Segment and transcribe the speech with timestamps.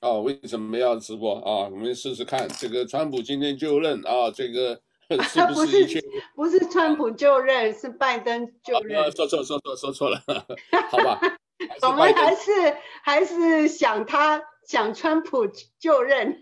[0.00, 1.68] 哦，为什么要直播啊？
[1.68, 4.80] 我们试试看，这个川普今天就任啊，这个
[5.28, 6.00] 是不是一切？
[6.36, 9.02] 不是川普就任，是拜登就任。
[9.02, 10.22] 啊、说错说错说错了，
[10.90, 11.20] 好吧？
[11.82, 12.50] 我们还是
[13.02, 15.48] 还是想他想川普
[15.80, 16.40] 就任。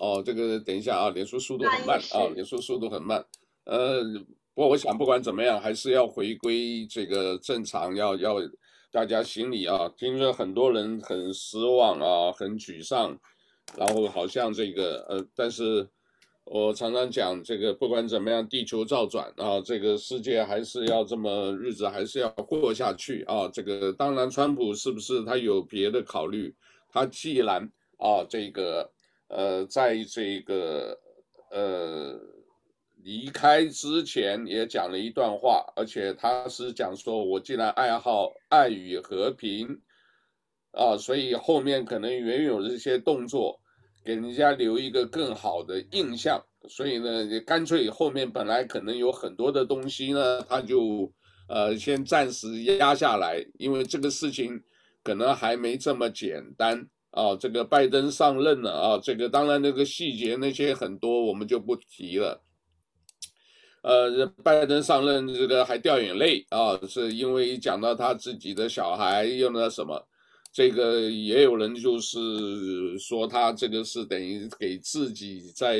[0.00, 3.22] 哦，这个等一下啊，脸书速度很慢啊，脸书速度很慢。
[3.64, 4.02] 呃，
[4.54, 8.36] 不过我想不管怎么样，还是要回归这个正常，要要
[8.90, 13.18] 大家心里啊，听说很多人很失望啊，很沮丧，
[13.76, 15.88] 然后好像这个呃，但是
[16.44, 23.48] 我常常讲这个，不管怎么样，地球照转啊，这个世界还是要这么日子还是要过下去啊。
[23.48, 26.54] 这个当然，川普是不是他有别的考虑？
[26.88, 28.90] 他既然啊，这个。
[29.32, 30.98] 呃，在这个
[31.52, 32.18] 呃
[33.02, 39.80] 离开之前也讲了一段话，而且他是讲说，我既然爱好爱与和平，
[40.72, 43.60] 啊，所以后面可能原有的这些动作，
[44.04, 51.12] 给人家留一个更好的印象，所以呢，干脆后面本来可能有很多的东西呢，他就
[51.48, 54.62] 呃先暂时压下来，因为这个事情
[55.02, 56.88] 可能还没这么简单。
[57.12, 62.40] 啊，这个拜登上任了啊，这个当然那个细节那些很多我们就不提了。
[63.82, 70.06] 呃，拜登上任这个还掉眼泪啊，是因为讲到他自己的小孩又那什么，
[70.52, 75.78] 这个也有人就是说他这个是等于给自己在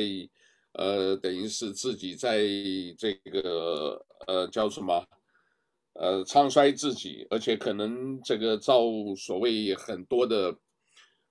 [0.73, 2.39] 呃，等于是自己在
[2.99, 5.05] 这个呃叫什么
[5.95, 8.83] 呃唱衰自己，而且可能这个照
[9.17, 10.55] 所谓很多的。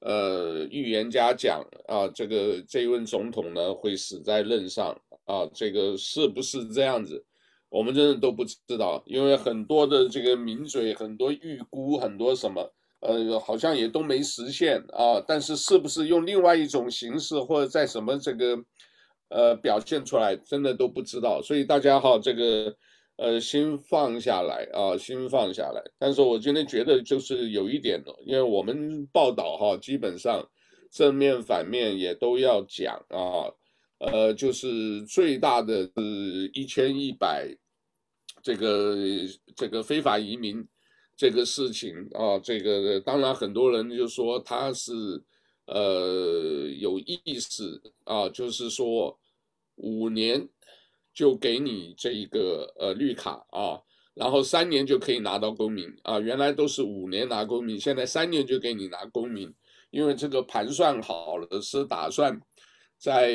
[0.02, 4.98] 呃，预言家讲啊，这个这一任总统呢会死在任上
[5.30, 7.24] 啊，这个是不是这样子？
[7.70, 15.24] 我们真的都不知道，因为很多的这个名嘴，很多预估，很多什么，呃，好像也都没实现啊。
[15.28, 18.58] 但是是不是用另外一种形式，或者在什么这个
[19.30, 21.42] 呃表现出来，真的都不知道。
[21.42, 22.76] 所以大家哈，这个。
[23.22, 25.84] 呃，心放下来啊，心放下来。
[25.98, 30.42] 但是我今天觉得就是有一点呢，因为我们报道哈，基本上
[30.90, 33.52] 正面反面也都要讲啊。
[34.00, 37.48] 呃，就是最大的是一千一百
[38.42, 38.96] 这个
[39.56, 40.68] 这个非法移民
[41.16, 44.92] 这个事情啊，这个当然很多人就说他是
[45.66, 49.20] 呃有意思啊，就是说
[49.76, 50.50] 五年。
[51.12, 53.82] 就给你这一个呃绿卡啊，
[54.14, 59.54] 然后三年就可以拿到公民啊，原来都是五年拿公民，现在三年就给你拿公民，
[59.90, 62.40] 因为这个盘算好了，是打算
[63.00, 63.32] 在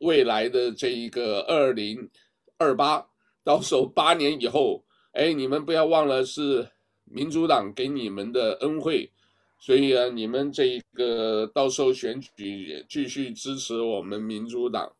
[0.00, 2.10] 未来的这一个二零
[2.58, 3.06] 二八，
[3.42, 6.68] 到时候八年以后，哎，你们不要忘了是
[7.04, 9.10] 民主党给你们的恩惠，
[9.60, 14.92] 所以啊，你们这一个到时候选举继续支持我们民主党。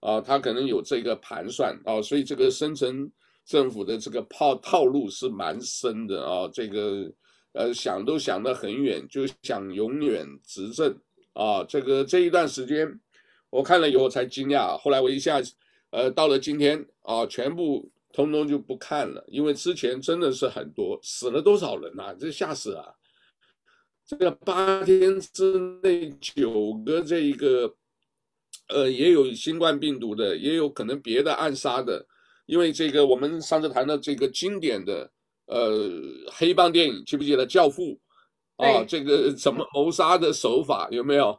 [0.00, 3.10] 啊，他可能有这个盘算啊，所以这个深层
[3.46, 7.10] 政府的这个套套路是蛮深的啊，这个
[7.52, 10.94] 呃想都想得很远，就想永远执政
[11.32, 11.64] 啊。
[11.64, 13.00] 这个这一段时间
[13.54, 15.40] 我看了以后才惊讶，后来我一下
[15.90, 22.84] 呃到了今天啊，全部通通就不看了，因为之前真的是很多死了多少人呐，这吓死啊，
[24.04, 27.74] 这个八天之内九个这一个。
[28.68, 32.02] 呃，也有新冠病毒的，也有可能别的暗杀的，
[32.46, 35.10] 因为这个我们上次谈的这个经典的
[35.44, 35.90] 呃
[36.32, 38.00] 黑帮电影，记不记得《教父》
[38.64, 38.82] 啊？
[38.88, 41.38] 这个怎么谋杀的手法有没有？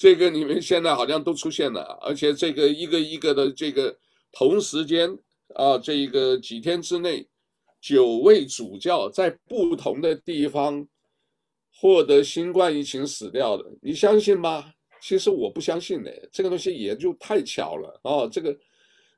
[0.00, 3.94] 这个你们现在好像都出现了，而且这个一个一个的这个
[4.32, 5.14] 同时间
[5.54, 7.28] 啊，这一个几天之内，
[7.82, 10.88] 九位主教在不同的地方
[11.78, 14.72] 获得新冠疫情死掉的，你相信吗？
[15.02, 18.26] 其实我不相信的，这个东西也就太巧了哦。
[18.32, 18.56] 这个，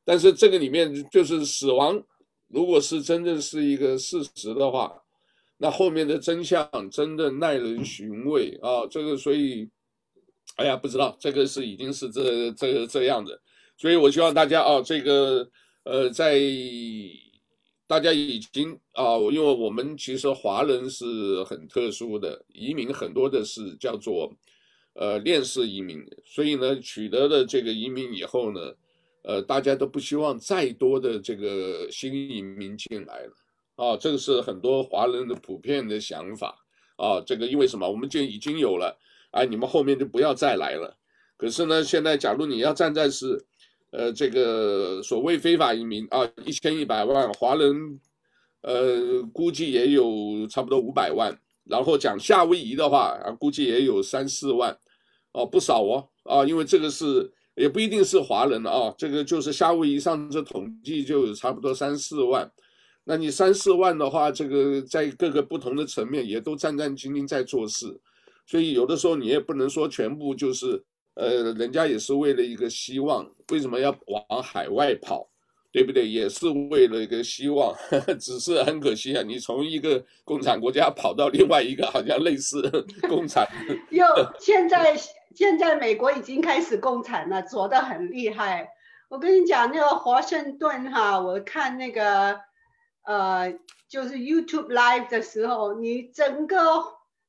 [0.04, 2.02] 但是这个里面就是死亡，
[2.48, 5.00] 如果是真正是一个事实的话，
[5.58, 8.84] 那后面的真相真的耐人寻味啊。
[8.90, 9.68] 这个所以，
[10.56, 13.40] 哎呀，不知道这个是已经是这这这样的，
[13.76, 15.48] 所以我希望大家啊，这个
[15.84, 16.40] 呃，在
[17.86, 24.32] 大家已经啊，因为我们其实华人是很特殊的，移民很多的是叫做。
[24.94, 28.60] 呃，链式移民，所以呢，取得了这个移民以后呢，
[29.22, 33.32] 呃，大家都不希望再多的这个新移民进来了，
[33.76, 36.54] 啊，这个是很多华人的普遍的想法，
[36.96, 37.88] 啊，这个因为什么？
[37.88, 38.94] 我们就已经有了，
[39.32, 40.96] 哎，你们后面就不要再来了。
[41.36, 43.44] 可是呢，现在假如你要站在是，
[43.90, 48.00] 呃，这个所谓非法移民啊，一千一百万华人，
[48.62, 51.36] 呃，估计也有差不多五百万。
[51.64, 54.76] 然后讲夏威夷的话啊，估计也有三四万，
[55.32, 62.50] 哦，不少哦，啊，因为这个是也不一定是华人啊，这个就是夏威夷上次统计就有差不多三四万，
[63.04, 67.86] 那你三四万的话，这个在各个不同的层面也都战战兢兢在做事，
[68.46, 70.82] 所以有的时候你也不能说全部就是，
[71.14, 75.28] 呃，人家也是为了一个希望，为什么要往海外跑？
[75.72, 76.06] 对不对？
[76.06, 79.22] 也是为了一个希望，呵呵，只是很可惜啊！
[79.22, 82.60] 你从一个共产国家跑到另外一个好像类似
[83.08, 83.48] 共产，
[83.88, 84.04] 又
[84.38, 84.94] 现在
[85.34, 88.68] 现在美国已经开始共产了，做得很厉害。
[89.08, 92.38] 我跟你讲，那个华盛顿哈，我看那个
[93.06, 93.50] 呃，
[93.88, 96.56] 就是 YouTube Live 的时候，你整个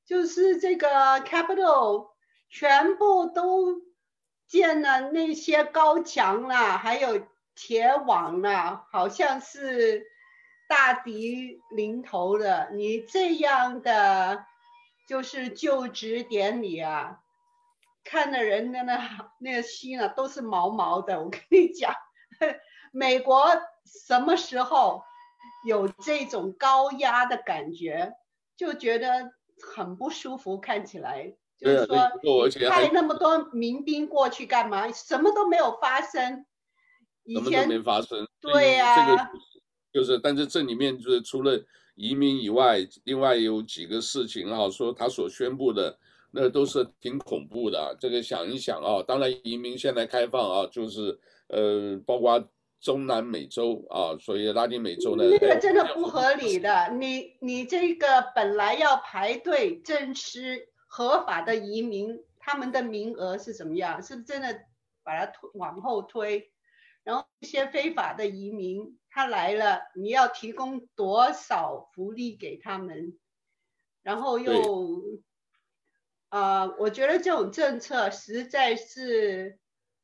[0.05, 0.89] 就是这个
[1.21, 2.11] capital，
[2.49, 3.81] 全部都
[4.47, 7.27] 建了那些高墙了，还有。
[7.55, 10.07] 铁网啦，好像是
[10.67, 12.71] 大敌临头的。
[12.73, 14.43] 你这样的
[15.07, 17.19] 就是就职典礼啊，
[18.03, 21.21] 看的人的那那个心啊，都是毛毛的。
[21.21, 21.93] 我跟你讲，
[22.91, 23.51] 美国
[23.85, 25.03] 什么时候
[25.63, 28.13] 有这种高压的感觉，
[28.57, 29.31] 就觉得
[29.73, 30.59] 很不舒服。
[30.59, 31.95] 看起来就是说，
[32.69, 34.91] 派那么多民兵过去干嘛？
[34.91, 36.45] 什么都没有发生。
[37.25, 39.29] 什么都没发生，对呀、啊，这个
[39.93, 41.57] 就是，但是这里面就是除了
[41.95, 45.97] 移民以外，另外有几个事情啊，说他所宣布的
[46.31, 47.95] 那都是挺恐怖的。
[47.97, 51.17] 这个想一想啊，当然移民现在开放啊，就是
[51.47, 52.45] 呃，包括
[52.83, 56.89] 中南美洲啊，所以拉丁美洲呢，那个真的不合理的。
[56.91, 64.03] 你你这个本来要排队正式合法的移民，他们的名额是怎么样？
[64.03, 64.65] 是不是真的
[65.01, 66.51] 把它推往后推？
[67.05, 73.17] 然后一些非法的移民，他来了，你要提供多少福利给他们？
[74.01, 75.21] 然后又，
[76.27, 79.57] 啊、呃，我觉得这种政策实在是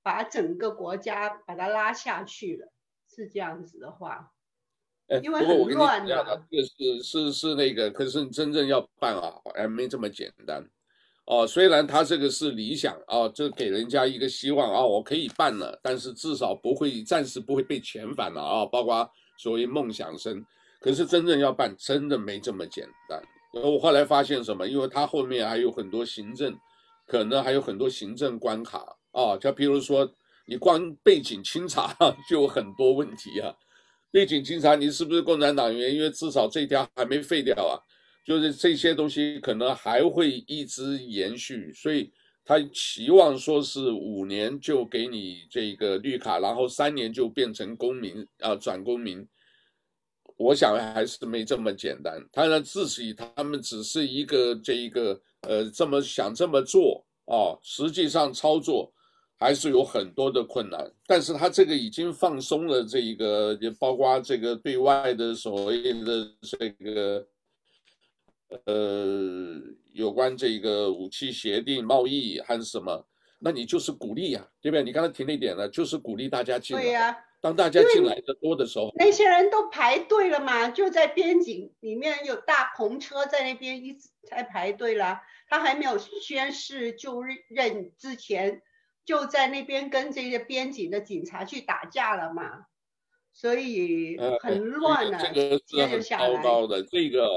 [0.03, 2.71] 把整个国家把它拉下去了。
[3.11, 4.31] 是这样子的话，
[5.23, 6.45] 因为很乱的。
[6.49, 10.63] 这个是是是那个，可是你真正要办啊，还没这么简单。
[11.25, 20.45] 哦，虽然他这个是理想啊，这给人家一个希望啊，我可以办了，但是至少不会暂时不会被遣返了啊，包括所谓梦想生。
[20.79, 23.19] 可是真正要办，真的没这么简单。
[23.53, 24.67] 我后来发现什么？
[24.67, 26.55] 因为他后面还有很多行政，
[27.07, 30.09] 可能还有很多行政关卡啊，就比如说
[30.45, 31.95] 你光背景清查
[32.29, 33.53] 就有很多问题啊。
[34.11, 35.93] 背景清查你是不是共产党员？
[35.93, 37.77] 因为至少这条还没废掉啊。
[38.25, 42.11] 就是这些东西可能还会一直延续，所以
[42.45, 49.27] 他期望说是五年就给你这个绿卡，然后三年就变成公民啊，转公民。
[50.37, 52.23] 我想还是没这么简单。
[52.31, 58.93] 当然自己他们只是一个这一个呃这么想这么做啊，实际上操作
[59.39, 60.91] 还是有很多的困难。
[61.07, 67.27] 但是他这个已经放松了这一个，也包括这个对外的所谓的这个。
[68.65, 69.61] 呃，
[69.93, 73.05] 有关这个武器协定、贸易还是什么，
[73.37, 74.81] 那你就是鼓励呀、啊，对不对？
[74.83, 76.81] 你刚才提那点了，就是鼓励大家进来。
[76.81, 85.21] 对呀、啊，当大家进来的多的时候，那些人都排队了嘛，就在边境里面有大篷车在那边一直在排队了。
[85.47, 88.63] 他还没有宣誓就任之前，
[89.09, 92.67] 就在那边跟这些边境的警察去打架了嘛，
[93.33, 95.17] 所以很乱啊。
[95.17, 97.27] 呃、这个是很糟糕的，这个。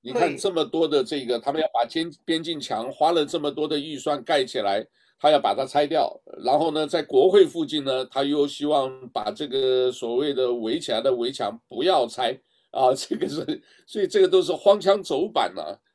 [0.00, 4.84] 你看这么多的这个，他们要把边边境墙花了这么多的预算盖起来，
[5.16, 6.12] 他要把它拆掉，
[6.44, 12.36] 然后呢，在国会附近呢，他又希望把这个所谓的围起来的围墙不要拆
[12.72, 15.85] 啊，这个是，所以这个都是荒腔走板了，啊，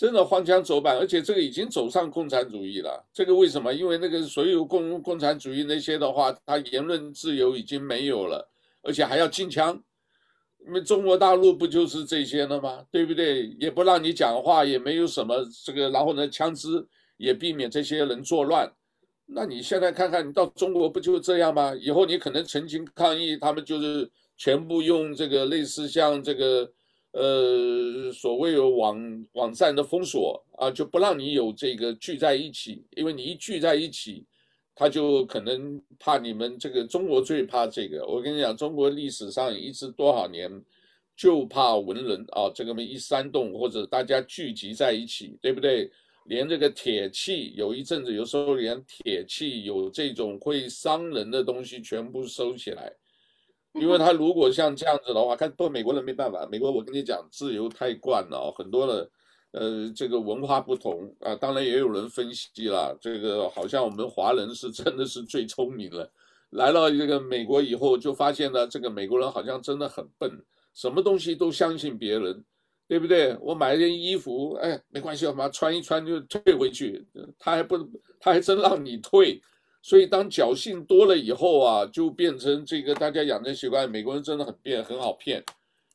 [0.00, 3.06] 真的荒腔走板，而且这个已经走上共产主义了。
[3.12, 3.70] 这个为什么？
[3.70, 8.48] 因为那个所有共共产主义那些的话，他言论自由已经没有了，
[8.80, 9.78] 而且还要禁枪。
[10.66, 12.82] 那中国大陆不就是这些了吗？
[12.90, 13.48] 对不对？
[13.60, 16.82] 也不让你讲话，也没有什么这个，然后呢，枪支
[17.18, 18.72] 也避免这些人作乱。
[19.26, 21.74] 那你现在看看，你到中国不就是这样吗？
[21.78, 26.72] 以后你可能曾经抗议，他们就是全部用这个类似像这个
[27.12, 34.26] 呃所谓有网网站的封锁啊，就不让你有这个聚在一起，因为你一聚在一起。
[34.72, 38.06] 他就可能怕你们这个中国最怕这个。
[38.06, 40.50] 我跟你讲，中国历史上一直多少年
[41.14, 45.90] 就怕文人啊，这个么一煽动或者大家聚集在一起，对不对？
[46.24, 52.90] 连这个铁器有一阵子，有时候连铁器有这种会伤人的东西全部收起来，
[53.80, 59.10] 因为他如果像这样子的话，看不美国人没办法，美国我跟你讲自由太惯了，很多的
[59.52, 66.10] 呃，这个文化不同啊，当然也有人分析了，这个好像我们华人是真的是最聪明了，
[66.50, 70.30] 来到这个美国以后就发现呢，这个美国人好像真的很笨，
[70.74, 72.44] 什么东西都相信别人，
[72.88, 73.36] 对不对？
[73.40, 77.04] 我买一件衣服，哎，没关系，我把它穿一穿就退回去，
[77.38, 77.76] 他还不，
[78.18, 79.40] 他还真让你退，
[79.82, 85.42] 所以当侥幸多了以后啊，就变成这个大家养成习惯，美国人真的很变，很好骗。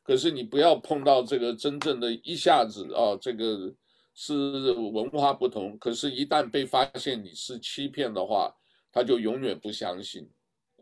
[0.04, 3.74] 可是你不要碰到这个真正的一下子啊，这个
[4.14, 5.78] 是文化不同。
[5.78, 8.54] 可是，一旦被发现你是欺骗的话，
[8.92, 10.28] 他就永远不相信。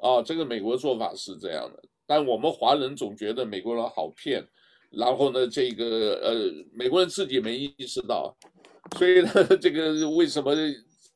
[0.02, 4.46] 啊，这个美国做法是这样的，但我们华人总觉得美国人好骗。
[4.90, 8.36] 然后呢，这个呃，美国人自己没意识到，
[8.98, 10.54] 所以呢，这个为什么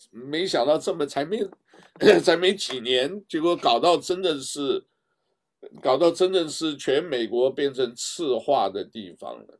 [0.09, 1.39] 没想到这么才没
[2.21, 4.85] 才没几年，结果搞到真的是。
[5.81, 9.59] 搞到真的是全美国变成赤化的地方了，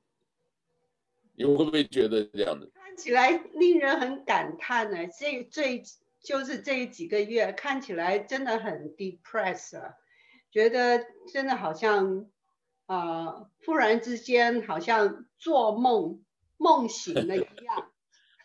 [1.36, 2.70] 你会不会觉得这样的？
[2.76, 5.08] 看起来令人很感叹呢。
[5.08, 5.84] 这这
[6.22, 9.96] 就是这几个月看起来真的很 depressed 啊，
[10.52, 11.04] 觉得
[11.34, 12.28] 真的好像
[12.86, 16.24] 啊、呃，忽然之间好像做梦
[16.58, 17.92] 梦醒了一样，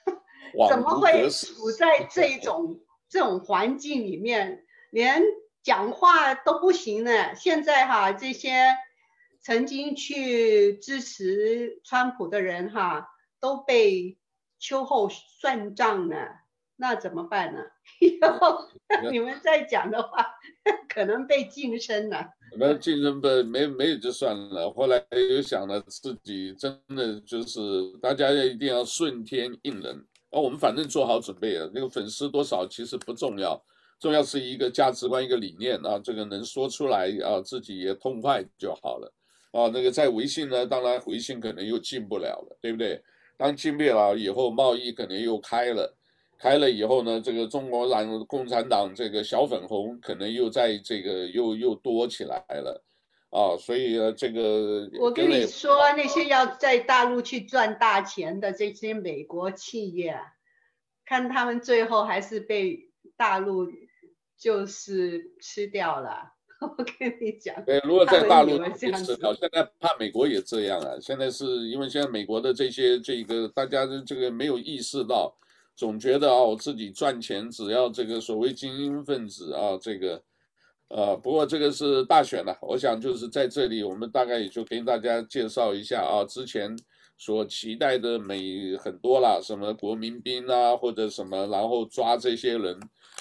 [0.71, 2.81] 怎么会处在这种
[3.13, 5.23] 这种环境里面，连？
[5.65, 7.37] 讲话都不行了。
[7.37, 8.67] 现在哈，这些
[9.41, 14.19] 曾经去支持川普的人哈，都被
[14.59, 16.41] 秋后算账了。
[16.75, 17.61] 那怎么办呢？
[18.03, 18.67] 以后
[19.13, 20.27] 你们再讲的话，
[20.93, 22.31] 可能被晋升了。
[22.59, 24.69] 没晋升不没没有就算了。
[24.73, 25.01] 后来
[25.31, 27.61] 又想了自己真的就是
[28.03, 30.05] 大家一定要顺天应人。
[30.33, 31.71] 啊，我们反正做好准备了。
[31.73, 33.63] 那个粉丝多少其实不重要。
[34.01, 39.13] 重要是一个价值观，一个理念啊，这个能说出来啊，自己也痛快就好了
[39.53, 39.71] 啊。
[39.73, 43.01] 那个在微信呢，当然微信可能又进不了了，对不对？
[43.37, 45.95] 当进不了以后，贸易可能又开了，
[46.37, 52.83] 开了以后呢，这个中国党、共产党这个小粉红可能又在这个又又多起来了
[53.33, 53.59] 啊。
[53.59, 60.17] 所以呢，这个我跟你说，那些要在大陆去赚大钱的这些美国企业，
[61.05, 63.67] 看他们最后还是被大陆。
[64.39, 67.65] 就是吃掉了， 我跟你讲。
[67.65, 70.99] 对，如果在大陆吃掉，现在怕美国也这样啊。
[71.01, 75.33] 现在是因为现在美国的这些这个大家的这个没有意识到，
[75.77, 80.21] 总觉得啊，我自己赚钱只要这个所谓精英分子啊，这个，
[80.95, 86.77] 呃，不过这个是大选了，我想就是在这里，我们大概也就跟大家介绍一下啊，之前
[87.17, 92.79] 所期待的美很多了，什么国民兵啊，或者什么，然后抓这些人。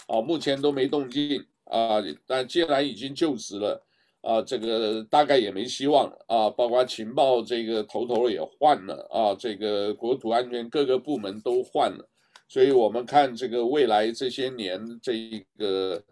[0.08, 3.82] 啊，目前都没动静啊，但既然已经就职了
[4.22, 6.50] 啊，这个大概也没希望啊。
[6.50, 12.06] 包括情报这个头头也换了啊，这个国土安全各个部门都换了，
[12.50, 16.04] 所以我们看这个未来这些年这一个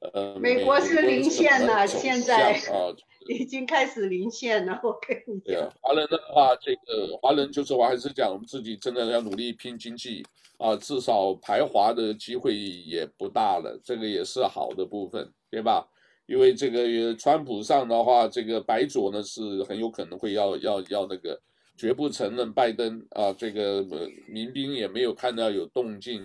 [0.00, 2.94] 呃，美国是临线了，现在啊
[3.28, 4.80] 已经开始临线了。
[4.82, 10.24] 我跟你讲，华人的话，这个华人就是我还是讲我们自己真的要努力拼经济。
[10.58, 15.86] 啊，至少排华的机会也不大了，这个也是好的部分，对吧？
[16.24, 21.38] 因为这个川普上的话，这个白左呢是很有可能会要要要那个
[21.76, 23.84] 绝不承认拜登啊，这个
[24.26, 26.22] 民兵也没有看到有动静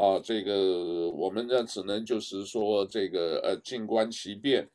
[0.00, 4.66] 啊，这个我们呢只能就是说这个呃静观其变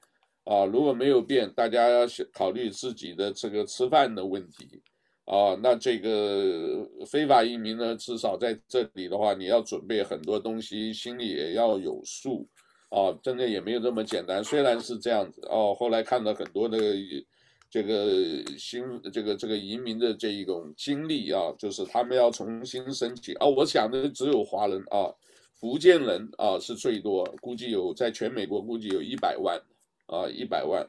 [0.44, 4.82] 啊，如果没有变，大家要考虑自己的这个吃饭的问题。
[5.26, 12.48] 啊，那这个非法移民呢，至少在这里的话，你要准备很多东西，心里也要有数，
[12.90, 14.44] 啊，真的也没有这么简单。
[14.44, 16.78] 虽然是这样子，哦，后来看到很多的
[17.76, 23.46] 这个新这个这个移民的这一种经历啊，就是他们要重新申请啊。
[23.46, 25.14] 我想的只有华人啊，
[25.60, 29.62] 福建人啊是最多，估计有在全美国估计有一百万
[30.06, 30.88] 啊，一百万。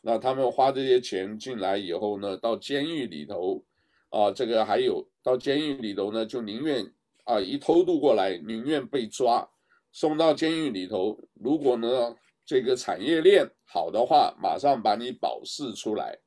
[0.00, 3.62] 那他们花这些钱进来以后呢，到监狱里头。
[4.08, 6.82] 啊，这个还有到监狱里头呢，就宁愿
[7.24, 9.46] 啊一偷渡过来，宁愿被抓，
[9.92, 11.18] 送到监狱里头。
[11.34, 16.18] 如果呢这个产业链好的话，马上把你保释出来，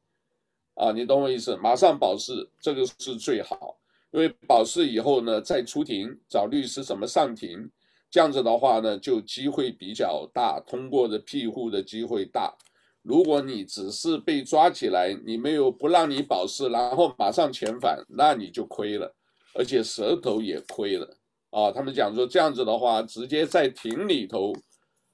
[0.76, 1.56] 啊，你懂我意思？
[1.58, 3.78] 马上保释，这个是最好，
[4.12, 7.70] 因为保释以后呢，再出庭找律师怎么上庭，
[8.12, 12.54] 这样子的话呢，就机会比较大，通过的庇护的机会大。
[13.02, 19.14] 如果你只是被抓起来，你没有不让你保释，然后马上遣返，那你就亏了，
[19.54, 21.08] 而且舌头也亏了
[21.52, 21.72] 啊！
[21.72, 24.52] 他们讲说这样子的话，直接在庭里头，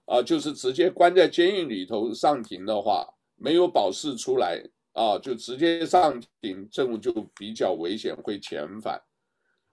[0.06, 9.02] 啊，就是直接关在监狱里头上庭的话，没有保释出来，啊，就直接上庭，这种就比较危险，会遣返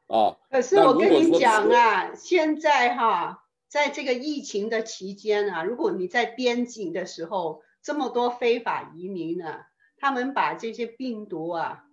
[0.07, 0.37] 啊。
[0.51, 9.61] 可是我跟你讲啊，现在哈，在这个疫情的期间啊，如果你在边境的时候，这么多非法移民呢，
[9.97, 11.85] 他们把这些病毒啊，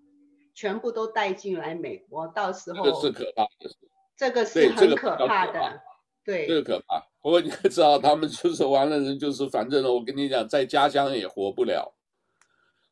[0.54, 3.70] 全部都带进来美国，到时候这是可怕的，
[4.16, 5.82] 这个是很可怕的，
[6.24, 7.04] 对，这个可怕。
[7.22, 11.94] 不过你知道，他们就是完了人，就是反正呢，我跟你讲，在家乡也活不了，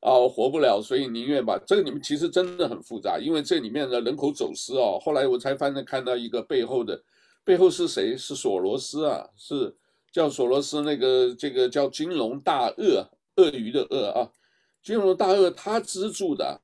[0.04, 1.82] 啊，我活不了，所以宁愿把这个。
[1.82, 7.02] 你们其实真的很复杂，因为这里面的人口走私哦，后来我才发现看到一个背后的，
[7.46, 8.18] 背后是谁？
[8.18, 9.74] 是索罗斯啊，是
[10.12, 14.30] 叫索罗斯那个这个叫金融大鳄，鳄鱼的鳄啊，
[14.84, 16.60] 金融大鳄他资助的。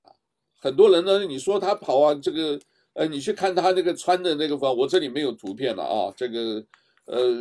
[0.61, 2.59] 很多人呢，你说他跑啊，这个，
[2.91, 6.61] 呃，你去看他那个穿的那个服，我这里没有图片了啊，这个，
[7.05, 7.33] 呃，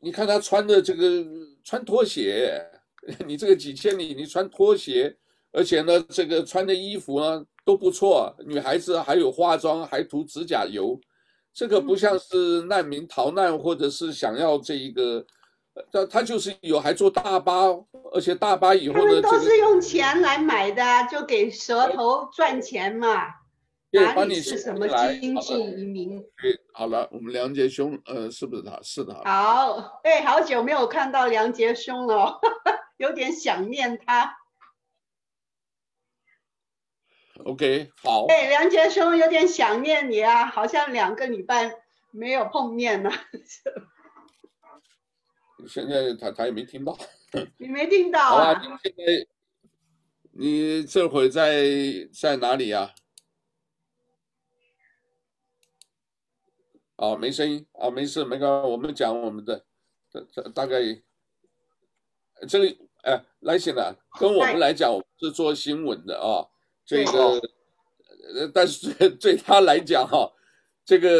[0.00, 1.24] 你看他穿的这个
[1.62, 2.60] 穿拖鞋，
[3.28, 5.16] 你这个几千里你穿拖鞋，
[5.56, 11.00] 而且呢，这个穿的衣服呢都不错，女孩子还有化妆，还涂指甲油，
[11.54, 15.24] 这个不像是难民逃难或者是想要这一个。
[15.92, 17.64] 他他就是有，还坐大巴，
[18.12, 23.26] 而且大巴以后呢，都是用钱来买的，就给蛇头赚钱嘛。
[23.90, 24.88] 对，哪里是什么
[25.20, 26.18] 经济移民？
[26.40, 28.78] 对，好了，我们梁杰兄，呃，是不是他？
[28.82, 29.14] 是的。
[29.24, 32.40] 好，哎，好久没有看到梁杰兄了，
[32.96, 34.34] 有点想念他。
[37.44, 38.26] OK，好。
[38.26, 41.70] 哎，梁杰兄有点想念你啊，好像两个礼拜
[42.10, 43.10] 没有碰面了。
[45.68, 46.96] 现在他他也没听到，
[47.58, 48.44] 你没听到啊？
[48.44, 49.26] 好啊，你现在
[50.32, 51.64] 你这会在
[52.12, 52.94] 在哪里呀？
[56.96, 59.64] 啊，没声音啊，没事，没关系，我们讲我们的，
[60.10, 60.78] 这这大概
[62.48, 66.46] 这个哎，来先了，跟我们来讲，我们是做新闻的啊，
[66.86, 67.40] 这个，
[68.34, 70.32] 呃但是对对他来讲哈，
[70.84, 71.10] 这个。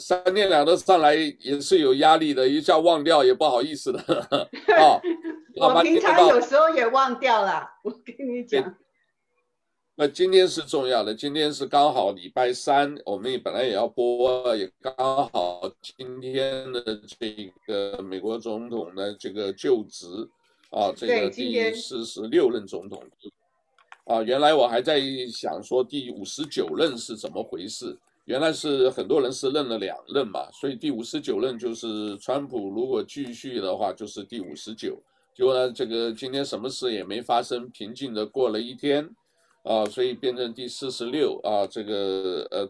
[0.00, 4.00] 三天两头上来也是有压力的，一下忘掉也不好意思的
[4.78, 4.98] 啊。
[5.60, 8.74] 我平常有时候也忘掉了，我跟你讲。
[9.94, 20.06] 那今天是重要的，今天是刚好礼拜三，我们也本来也要播，也刚好今天的这个美国总统的这个就职
[20.70, 23.02] 啊，这个第四十六任总统
[24.10, 27.96] 啊，原来我还在想说第五十九任是怎么回事。
[28.24, 35.00] 原来是很多人是认了两任嘛，所以第五十九任就是川普如果继续的话就是第五十九。
[35.32, 39.08] 结果呢，这个今天什么事也没发生，平静的过了一天，
[39.62, 42.68] 啊，所以变成第四十六啊，这个呃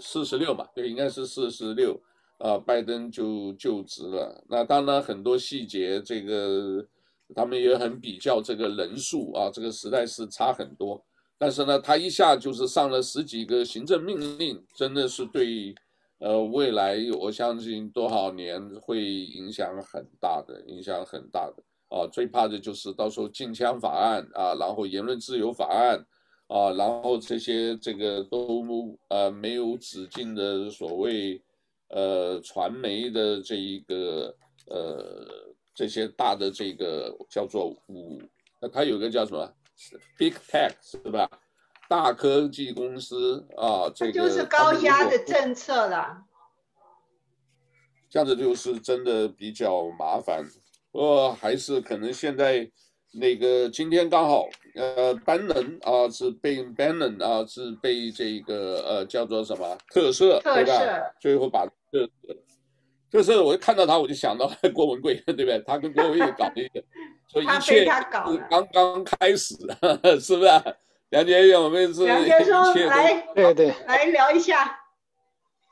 [0.00, 2.00] 四十六嘛，对，应该是四十六
[2.38, 4.42] 啊，拜登就就职了。
[4.48, 6.82] 那当然很多细节，这个
[7.34, 11.02] 他们也很比较这个人数啊，这个实在是差很多。
[11.40, 15.72] 但是呢，他一下就是上了十几个行政命令，真的是对，
[16.18, 21.62] 呃，未来我相信多少年会影响很大的，影响很大的
[21.96, 22.08] 啊。
[22.10, 26.04] 最怕的就是到时候禁枪法案啊，然后言论自由法案
[26.48, 31.40] 啊，然后这些这个都呃没有止境的所谓
[31.90, 34.34] 呃传媒的这一个
[34.66, 35.24] 呃
[35.78, 38.20] 这些大的这个叫做五，
[38.60, 39.48] 那它有个叫什么
[40.16, 41.30] ？Big Tech 是吧？
[41.88, 46.24] 大科技公司啊，这个就是高压的政策了。
[48.10, 50.44] 这样子就是真的比较麻烦。
[50.90, 52.68] 不过还是可能现在
[53.12, 61.14] 那个今天刚好，呃，班能啊是被 Bannon 啊是被这个呃叫做什么特赦，对吧？
[61.20, 62.10] 最后把特
[63.10, 65.62] 赦，特赦，我就看到他，我就想到郭文贵，对不对？
[65.66, 66.82] 他跟郭文贵搞一个。
[67.30, 67.90] 所以一切是
[68.48, 69.54] 刚刚开始，
[70.20, 70.50] 是不是？
[71.10, 74.78] 梁杰兄，我们是梁杰说来，对对，来聊一下。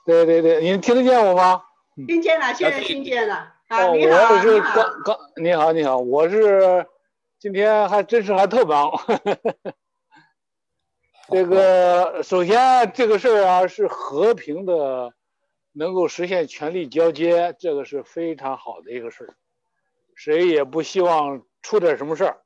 [0.05, 1.63] 对对对，你听得见我吗？
[2.07, 3.55] 听见了，现在听见了。
[3.71, 6.87] 哦，我是刚刚，你好你好，我是
[7.39, 8.91] 今天还真是还特忙。
[11.33, 15.13] 这个首先这个事儿啊是和平的，
[15.79, 19.37] 能够实现权力交接，这个是非常好的一个事儿。
[20.15, 22.39] 谁也不希望出点什么事儿，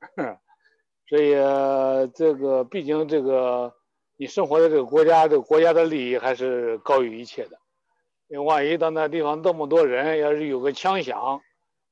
[1.09, 1.31] 所以
[2.13, 3.73] 这个毕竟这个
[4.17, 7.57] 你生活的这个国家，这个国家的利益还是高于一切的。
[8.27, 11.41] 因为万一到那地方那么多人，要是有个枪响，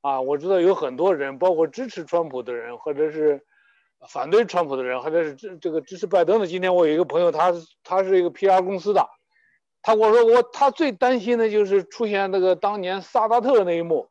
[0.01, 3.45] 啊，我知道有很多人，包括支持川普的人，或者是
[4.09, 6.47] 反对川普的人，或者是这这个支持拜登的。
[6.47, 7.53] 今天我有一个朋友，他
[7.85, 9.09] 他是一个 PR 公司的，
[9.83, 14.09] 他跟我说我他最担心的就是出现那个当年萨达特那一幕。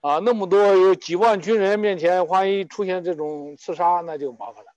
[0.00, 4.70] 啊，那么多有几万军人面前，万一出现这种刺杀，那就麻烦了。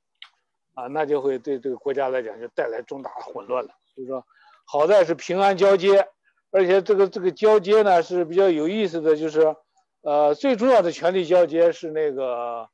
[0.74, 3.72] 啊，那就会对这个国家来讲就带来重大混乱了。
[3.94, 4.24] 就是说，
[4.64, 6.08] 好在是平安交接，
[6.50, 9.54] 而且这个这个交接呢是比较有意思的，就是，
[10.02, 12.70] 呃，最重要的权力交接是那个，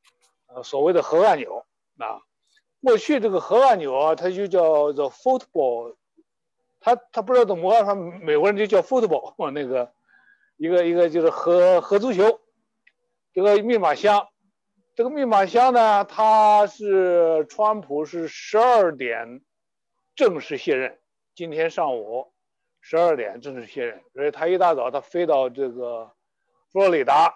[0.45, 1.65] 呃，所谓的核按钮
[1.97, 2.21] 啊。
[2.83, 5.95] 过去这个核按钮啊，它就叫做 football，
[6.83, 9.93] 他他不知道怎么，他美国人就叫 football， 那个
[10.57, 12.41] 一个一个就是合合足球，
[13.33, 14.27] 这个密码箱。
[14.95, 19.41] 这个密码箱呢，他是川普是十二点
[20.13, 20.99] 正式卸任，
[21.33, 22.31] 今天上午
[22.79, 26.11] 十二点正式卸任，所以他一大早他飞到这个
[26.71, 27.33] 佛罗里达，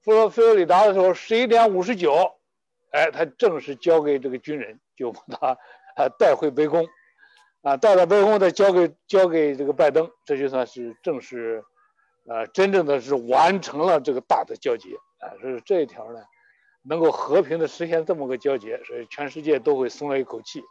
[0.00, 2.38] 佛罗佛罗里达的时候十一点五十九，
[2.92, 5.58] 哎，他正式交给这个军人，就把
[5.96, 6.86] 他带回白宫，
[7.62, 11.64] 啊到了白宫再交给交给这个拜登，这就算是正式，
[12.26, 16.20] 呃，真正的是完成了这个大的交接啊，所以这一条呢。
[16.84, 20.62] 能够和平的实现这么个交接，所以全世界都会松了一口气，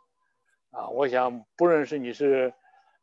[0.72, 2.52] 啊，我想不论是你是，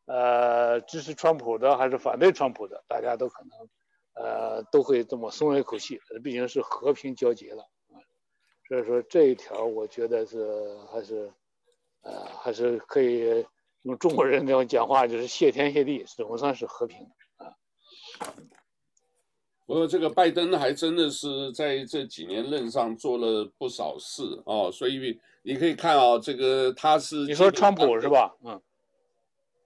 [0.06, 7.62] 呃，支持川普的还是反对川普的，大家都可能，呃，都会这么松了一口气，毕竟是和平交接了，
[8.66, 11.30] 所以说这一条我觉得是还是，
[12.02, 13.46] 呃，还是可以
[13.84, 16.98] 用中国人那种讲话，就是谢天谢地，总算是和平
[17.36, 17.54] 啊。
[19.66, 28.34] 不过这个拜登还真的是在这几年任上做了不少事哦，所以你可以看啊，这个他是你说川普是吧？
[28.44, 28.60] 嗯，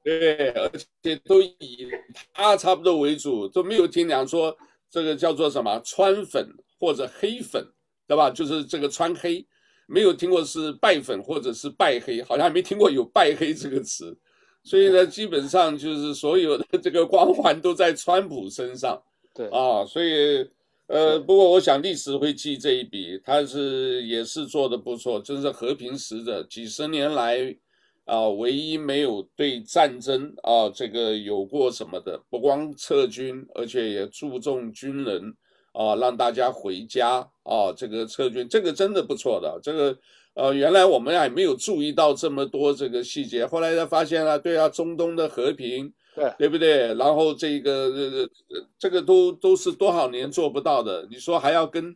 [0.04, 0.70] 对，而
[1.02, 1.88] 且都以
[2.32, 4.56] 他差不多为主，都没有听讲说
[4.90, 7.64] 这个叫做什么川粉或者黑粉，
[8.06, 8.30] 对吧？
[8.30, 9.46] 就是这个川黑，
[9.90, 14.14] 没有听过是拜粉或者是拜黑，好像还没听过有拜黑这个词，
[14.62, 19.02] 所以呢，基本上就是所有的这个光环都在川普身上。
[19.34, 20.46] 对啊，所以，
[20.88, 27.56] 呃，不过我想历史会记这一笔，他是也是做的不错，真是和平使者，几十年来，
[28.04, 35.34] 啊，唯一没有对战争啊这个有过什么的，不光撤军，而且也注重军人
[35.78, 39.96] 啊，让大家回家啊，这个撤军，这个真的不错的，这个，
[40.34, 45.92] 呃，原来我们还没有注意到这么多这个细节，后来才发现了，对啊，中东的和平。
[46.16, 46.92] 对，对不对？
[46.94, 48.30] 然后这个这个
[48.76, 51.94] 这个都都是多少年做不到的，你说还要跟，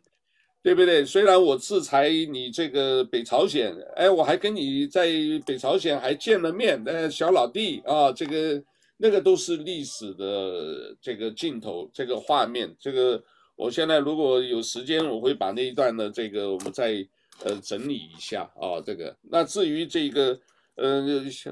[0.61, 1.03] 对不对？
[1.03, 5.09] 虽然我制裁你这个北朝鲜，哎，我还跟你在
[5.45, 8.63] 北朝鲜还见了面，哎，小老弟啊，这个
[8.95, 13.21] 那个都是历史的这个镜头，这个画面，这个
[13.55, 17.05] 我现在如果有时间，我会把那一段的这个我们再
[17.43, 19.15] 呃整理一下啊，这个。
[19.21, 20.39] 那至于这个。
[20.75, 21.03] 呃，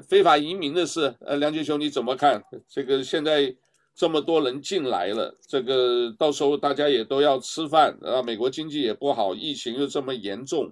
[0.08, 2.42] 非法移民的事，呃，梁杰兄你怎么看？
[2.68, 3.54] 这个现在
[3.94, 10.68] 这么多人进来了，这个到时候大家也都要吃饭啊，美国经济也不好，疫情又这么严重，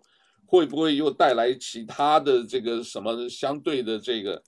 [0.47, 4.43] 会不会又带来其他的这个什么相对的这个？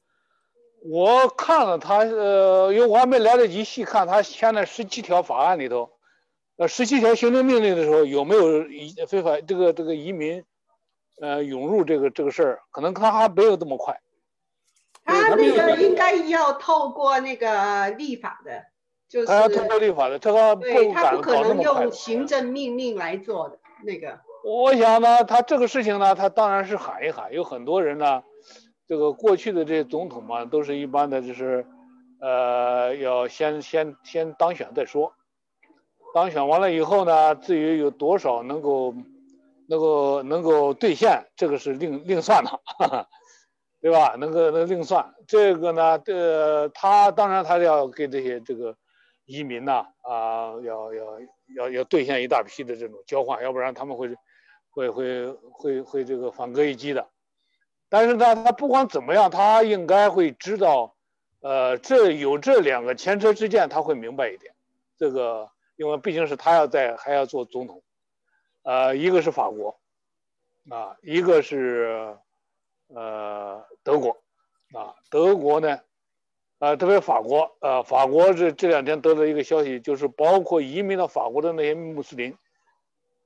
[0.90, 5.88] 我看了他，呃，因为我还没来得及细看他签了十七条法案里头，
[6.62, 10.44] 呃，十七条行政命令的时候有没有移非法这个这个移民？
[11.20, 14.00] 呃，涌入这个这个事儿，可能他还没有这么快。
[15.04, 18.62] 他那个应该要透过那个立法的，
[19.08, 24.20] 就是他要透过立法的，这个对他不可能用行政命令来做的那个。
[24.44, 28.22] 我想呢，他这个事情呢，他当然是喊一喊，有很多人呢，
[28.86, 31.66] 这个过去的这些总统嘛，都是一般的，就是
[32.20, 35.12] 呃，要先先先当选再说，
[36.14, 38.94] 当选完了以后呢，至于有多少能够。
[39.68, 43.08] 能够能够兑现，这个是另另算的，哈哈，
[43.80, 44.16] 对吧？
[44.18, 45.14] 能够能另算。
[45.26, 48.76] 这个呢，呃，他当然他要给这些这个
[49.24, 51.04] 移民呐，啊，要要
[51.56, 54.14] 要要兑现一大批的这种交换，要不然他们会
[54.68, 57.08] 会会会会这个反戈一击的。
[57.88, 60.96] 但是呢，他不管怎么样，他应该会知道，
[61.40, 64.52] 呃，这有这两个前车之鉴，他会明白一点。
[64.98, 65.48] 这个，
[65.82, 67.82] 因为毕竟是他要在还要做总统。
[68.62, 69.80] 呃，一个是法国，
[70.70, 72.16] 啊，一个是
[72.86, 74.10] 呃德国，
[74.72, 75.80] 啊，德国呢，
[76.60, 82.32] 啊，特别法国，呃，法国这这两天得到一个消息，就是包括移民到法国的那些穆斯林，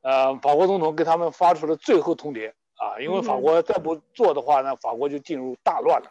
[0.00, 6.10] 呃，法国总统给他们发出了最后通牒，啊，因为法国再不做的话，那法国就进入大乱了，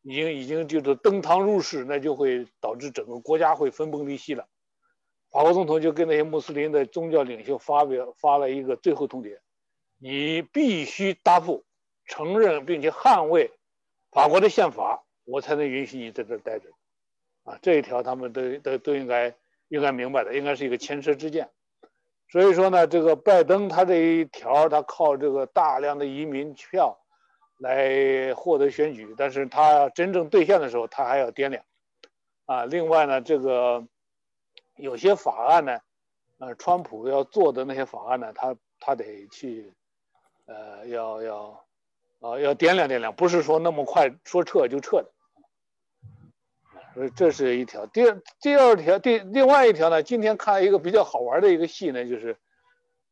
[0.00, 4.48] 已经已经就是登堂入室，那就会导致整个国家会分崩离析了。
[5.34, 9.36] 法国总统就跟那些穆斯林的宗教领袖发表发了一个最后通牒，
[9.98, 11.64] 你必须答复、
[12.06, 13.50] 承认并且捍卫
[14.12, 16.68] 法国的宪法，我才能允许你在这儿待着。
[17.42, 19.34] 啊，这一条他们都都都应该
[19.66, 21.50] 应该明白的，应该是一个前车之鉴。
[22.30, 26.96] 所以说呢，这个拜登他这一条，他靠这个大量的移民票，
[27.58, 31.64] 来获得选举，但是他真正兑现的时候，他还要掂量。
[32.46, 33.84] 啊，另外呢，这个
[34.76, 35.78] 有些法案呢，
[36.38, 39.72] 呃，川普要做的那些法案呢，他他得去，
[40.46, 41.64] 呃，要要，
[42.20, 45.10] 啊，要掂量掂量，不是说那么快说撤就撤的。
[46.94, 47.86] 所以这是一条。
[47.86, 52.36] 第二第二条，第另外一条呢，今天看一个比较好玩的一个戏呢，就是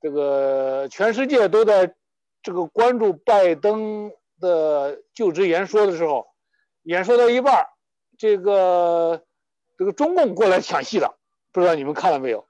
[0.01, 1.95] 这个全世界都在
[2.43, 6.29] 这个关注拜登的就职演说的时候，
[6.83, 7.67] 演说到一半。
[8.19, 9.25] 这个
[9.77, 11.19] 这个中共过来抢戏了，
[11.53, 12.47] 不知道你们看了没有？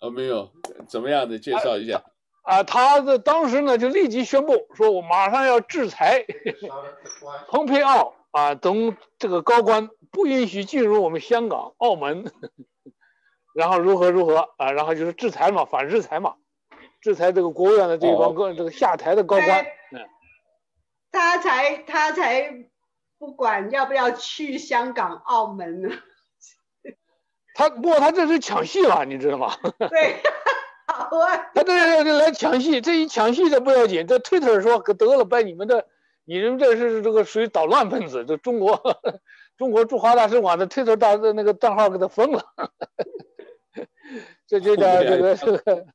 [0.00, 0.50] 哦，没有，
[0.88, 2.02] 怎么样的介绍一下？
[2.42, 6.24] 啊，啊他的当时呢就立即宣布说，我马上要制裁
[7.48, 12.24] 蓬佩奥啊等这个高官，不允许进入我们香港、澳门，
[13.54, 16.36] 然后如何如何啊，然后就是制裁嘛，反制裁嘛，
[17.02, 19.64] 制裁这个国务院的这帮个、哦、这个下台的高官。
[19.92, 20.08] 嗯，
[21.12, 22.70] 他才他才。
[23.18, 25.90] 不管要不要去香港、澳门呢？
[27.54, 29.54] 他不过他这是抢戏了，你知道吗？
[29.90, 30.16] 对，
[30.86, 31.36] 好啊。
[31.54, 34.06] 他这是来抢戏，这一抢戏的不要紧。
[34.06, 35.86] 这推特说可得了，把你们的，
[36.24, 38.80] 你们这是这个属于捣乱分子，这中国
[39.56, 42.42] 中国驻华大使馆的推特大的那个账号给他封了。
[44.46, 45.86] 这就叫这个这个。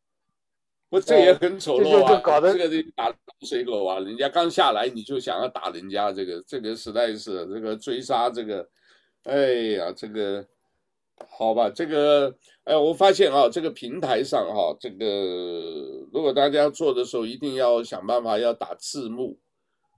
[0.88, 2.10] 不，这也很丑陋啊！
[2.10, 8.70] 这搞得这个打水狗啊，人家刚下来你就想要打人家，这个这个实在是这个追杀这个，
[9.24, 9.36] 哎
[9.78, 10.46] 呀，这个
[11.30, 15.06] 好吧，这个哎，我发现啊，这个平台上哈、啊，这个
[16.12, 19.38] 如果大家做的时候，一定要想办法要打字幕。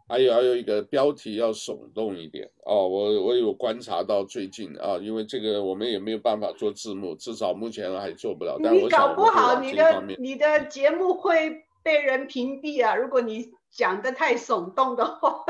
[0.09, 8.57] 还有还有一个标题要耸动一点哦，我我有观察到最近啊，因为这个我们也没有办法做字幕，至少目前还做不了。
[8.63, 15.43] 但我想你搞不好你的你的节目会被人屏蔽啊，如果你讲的太耸动的话。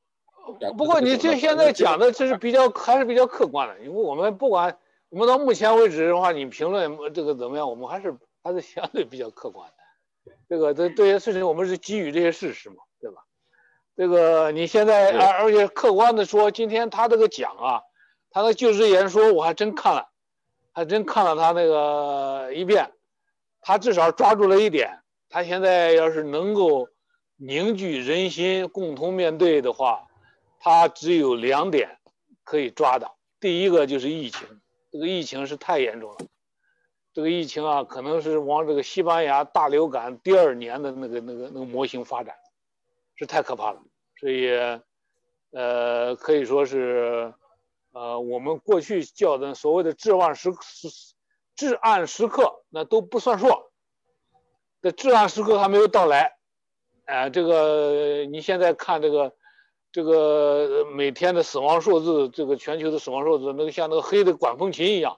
[0.76, 4.76] 不过你这现在讲的这是比较还是比较客观的，因为我们不管
[5.16, 10.32] 我们到目前为止的话，你评论这个怎么样，我们还是还是相对比较客观的。
[10.46, 13.22] 这个这这些事情我们是基于这些事实嘛，对吧？
[13.96, 17.80] 这个你现在，而而且客观的说，今天他这个讲啊，
[18.28, 20.10] 他的就职演说我还真看了，
[20.74, 22.92] 还真看了他那个一遍，
[23.62, 24.98] 他至少抓住了一点，
[25.30, 26.90] 他现在要是能够
[27.36, 30.08] 凝聚人心，共同面对的话，
[30.60, 31.96] 他只有两点
[32.44, 34.46] 可以抓的，第一个就是疫情，
[34.96, 36.16] 这个疫情是太严重了，
[37.12, 42.34] 这个疫情啊，可能是往这个西班牙大流感第二年的那个那个那个模型发展。
[43.18, 43.80] 是太可怕了，
[44.20, 44.50] 所以，
[45.50, 47.32] 呃，可以说是，
[47.92, 50.88] 呃，我们过去叫的所谓的至暗时时
[51.54, 53.48] 至暗时刻，那都不算数，
[54.82, 56.36] 这至暗时刻还没有到来，
[57.06, 59.34] 哎、呃，这个你现在看这个，
[59.96, 65.16] 这个每天的死亡数字，这个全球的死亡数字，那个像那个黑的管风琴一样，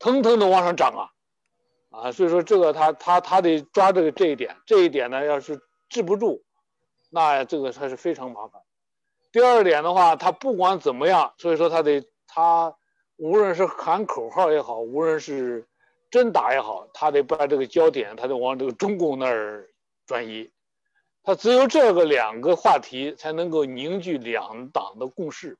[0.00, 1.06] 腾腾的往上涨啊，
[1.96, 6.42] 啊，所以说这个他他他得抓这个这一点，这一点呢，要是治不住。
[7.08, 8.60] 那这个还是非常麻烦。
[9.30, 12.74] 第二点的话，他不管怎么样，所以说他得他
[13.18, 15.64] 无论是喊口号也好，无论是
[16.10, 19.68] 真打也好，他得把这个焦点，他得往这个中共那儿
[20.04, 20.50] 转移。
[21.26, 25.58] 他只有这个两个话题，才能够凝聚两党的共识，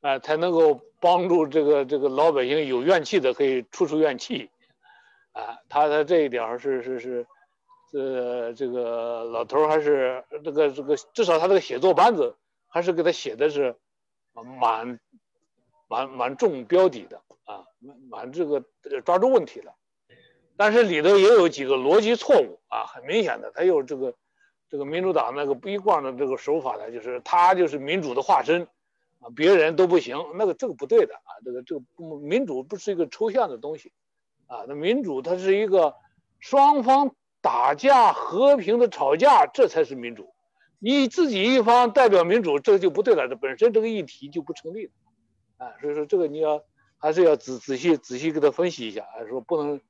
[0.00, 4.48] 哎、呃，才能够帮助这个这个老百姓有怨气的可以出出怨气，
[5.32, 7.26] 啊、呃，他的这一点是是是。
[7.90, 12.36] 这这个老头还是这个这个，至少他这个写作班子
[12.66, 13.74] 还是给他写的是
[14.34, 15.00] 蛮
[15.88, 17.64] 蛮蛮重标底的啊，
[18.10, 18.62] 蛮这个
[19.06, 19.72] 抓住问题了。
[20.58, 24.12] 但是里头也有几个逻辑错误啊，很明显的，他有这个
[24.68, 28.62] 这个民主党那个一贯的这个手法呢，就是他就是民主的化身
[29.20, 31.82] 啊，别人都不行，那个这个不对的啊，这个这个
[32.20, 33.92] 民主不是一个抽象的东西
[34.46, 35.94] 啊，那民主它是一个
[36.38, 37.14] 双方。
[37.40, 40.34] 打架和平的吵架，这才是民主。
[40.80, 43.28] 你自己一方代表民主，这就不对了。
[43.28, 44.92] 这本身这个议题就不成立了，
[45.58, 46.60] 啊，所以说这个你要
[46.98, 49.80] 还是要仔仔细仔细给他分析一下，还是说不能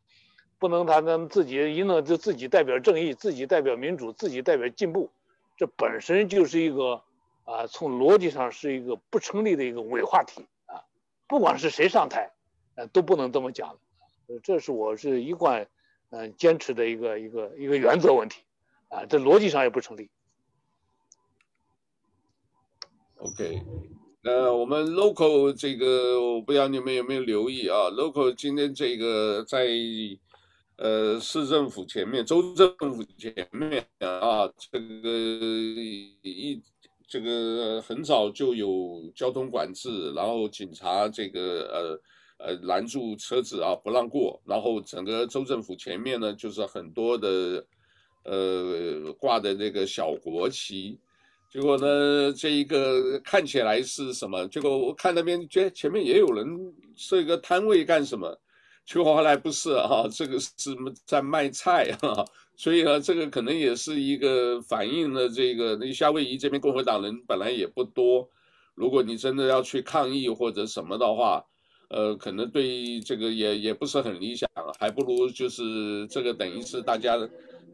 [0.59, 5.11] 不能他们自己一弄就自己代表正义，自己代表民主，自己代表进步，
[5.57, 7.03] 这本身就是一个
[7.45, 10.85] 啊，从逻辑上是一个不成立的一个伪话题啊。
[11.27, 12.33] 不管是谁上台，
[12.75, 13.79] 呃，都不能这么讲。
[14.27, 15.69] 呃这是我是一贯。
[16.11, 18.41] 嗯，坚持的一个一个一个原则问题，
[18.89, 20.09] 啊，这逻辑上也不成立。
[23.19, 23.63] OK，
[24.23, 29.67] 呃，我们 local 这个，我不知道你们有没有留意啊？local 今天这个在
[30.79, 35.09] 呃市政府前面、州政府前面啊，这个
[36.23, 36.63] 一
[37.09, 42.01] 这个很早就有交通管制，然后警察这个
[42.39, 47.67] 呃呃拦住车子啊，不让过，然后整个州政府前面呢就是很多的
[48.25, 50.97] 呃挂的那个小国旗，
[51.51, 54.47] 结果呢这一个看起来是什么？
[54.47, 56.47] 结果我看那边觉前面也有人
[56.95, 58.39] 设一个摊位干什么？
[58.89, 60.75] 结果后来不是啊，这个是
[61.05, 62.25] 在卖菜啊。
[62.57, 68.27] 所以呢，这个可能也是一个反映了这个那夏威夷这边共和党人本来也不多，
[68.75, 71.45] 如果你真的要去抗议或者什么的话，
[71.91, 74.49] 呃，可能对这个也也不是很理想，
[74.81, 77.15] 还不如就是这个等于是大家，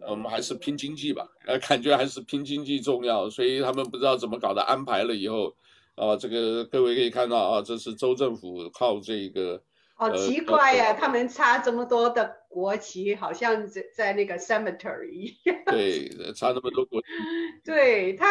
[0.09, 5.55] 我们还是拼经济吧，呃，感觉还是拼经济重要，所以他们不知道怎么搞的安排了以后，
[5.95, 9.63] 啊，这个各位可以看到啊，这是州政府靠这个。
[9.97, 15.57] 好奇怪呀、啊，他们插这么多的国旗，好像在在那个 cemetery 一样。
[15.67, 17.07] 对，插那么多国旗。
[17.65, 18.27] 对他，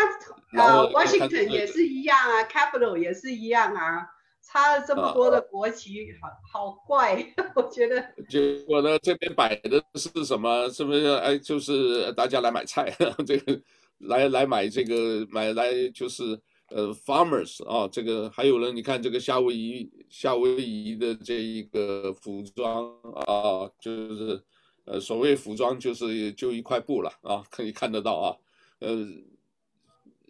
[0.57, 4.05] 呃，Washington 也是一样啊，Capital 也是一样啊，
[4.41, 8.03] 插了这么多的国旗，啊、好好怪， 我觉得。
[8.27, 10.69] 结果呢，这边摆的是什么？
[10.69, 11.05] 是不是？
[11.15, 12.93] 哎，就是大家来买菜，
[13.25, 13.61] 这个
[13.99, 16.37] 来来买这个买来就是。
[16.75, 22.91] 呃，farmers 啊，这个还有呢，你看这个夏威夷夏威夷的这一个服装
[23.27, 24.43] 啊，就是
[24.85, 28.35] 呃，所谓服装就是就一块布了啊，可以看得到啊，
[28.79, 29.05] 呃，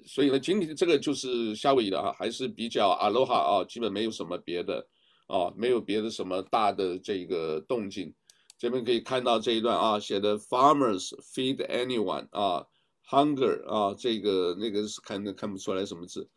[0.05, 4.85] 所以呢，今天这个就是夏威夷的啊，还是比较 aloha 啊，基本没有什么别的
[5.27, 8.13] 啊，没有别的什么大的这个动静。
[8.57, 12.67] 这边可以看到这一段啊，写的 farmers feed anyone 啊。
[13.09, 16.27] Hunger 啊，这个那个是看看不出来什么字，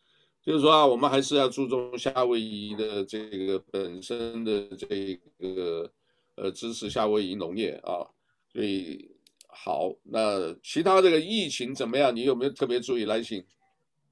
[0.42, 5.90] 就是说啊，我们还是要注重夏威夷的这个本身的这个
[6.34, 8.04] 呃支持夏威夷农业啊，
[8.52, 9.10] 所以
[9.46, 12.14] 好，那其他这个疫情怎么样？
[12.14, 13.46] 你有没有特别注意来信？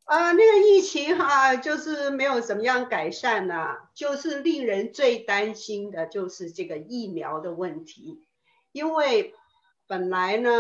[0.05, 8.21] 啊，那个疫情哈、就是没有怎么样改善呐、就是令人最担心的就是这个疫苗的问题，
[8.73, 9.35] 因为
[9.87, 10.51] 本来呢。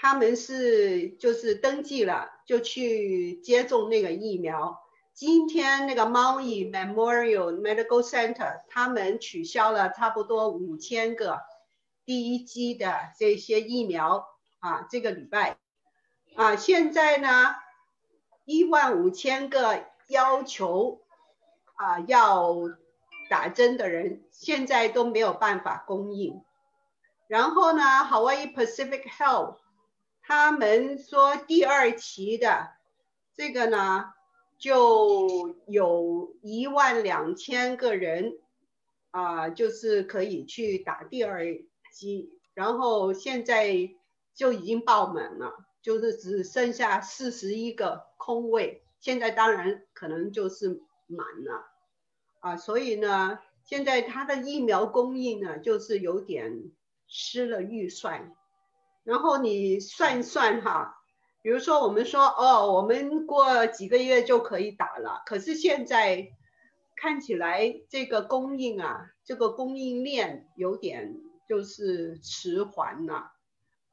[0.00, 4.78] 他们是就是登记了就去接种那个疫苗。
[5.12, 11.40] 今天那个 Maui Memorial Medical Center 他们取消了差不多五千个
[12.04, 14.28] 第一剂的这些疫苗
[14.60, 15.56] 啊，这个礼拜
[16.36, 17.56] 啊，现在呢
[18.44, 21.00] 一万五千个要求
[21.74, 22.54] 啊要
[23.28, 26.40] 打针的人现在都没有办法供应。
[27.26, 29.56] 然后呢，Hawaii Pacific Health
[30.28, 32.68] 他们说第二期的
[33.34, 34.12] 这个呢，
[34.58, 38.38] 就有一万两千个人
[39.10, 41.46] 啊、就是可以去打第二
[41.94, 43.72] 剂，然后现在
[44.34, 51.70] 就已经爆满了，就是只剩下四十一个空位，现在当然可能就是满了。
[52.40, 56.70] 啊，所以呢，现在他的疫苗供应呢，就是有点
[57.06, 58.36] 失了预算。
[59.08, 60.94] 然后你算一算哈，
[61.40, 66.28] 比如说我们说哦，我们过几个月就可以打了，可是现在
[66.94, 71.16] 看起来这个供应啊，这个供应链有点
[71.48, 73.32] 就是迟缓了。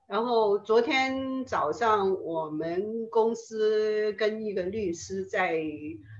[0.05, 5.63] 然后昨天早上我们公司跟一个律师在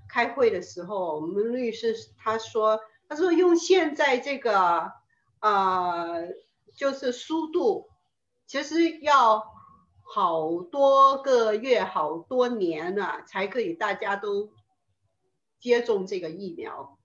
[0.08, 2.80] 开会的时候，我们律师他说，
[3.10, 4.94] 他说用现在这个啊、
[5.42, 6.30] 呃，
[6.78, 7.90] 就是速度。
[8.48, 9.44] 其实要
[10.04, 14.52] 好多个月、好多年了，啊，才可以大家都
[15.60, 17.00] 接种这个疫苗。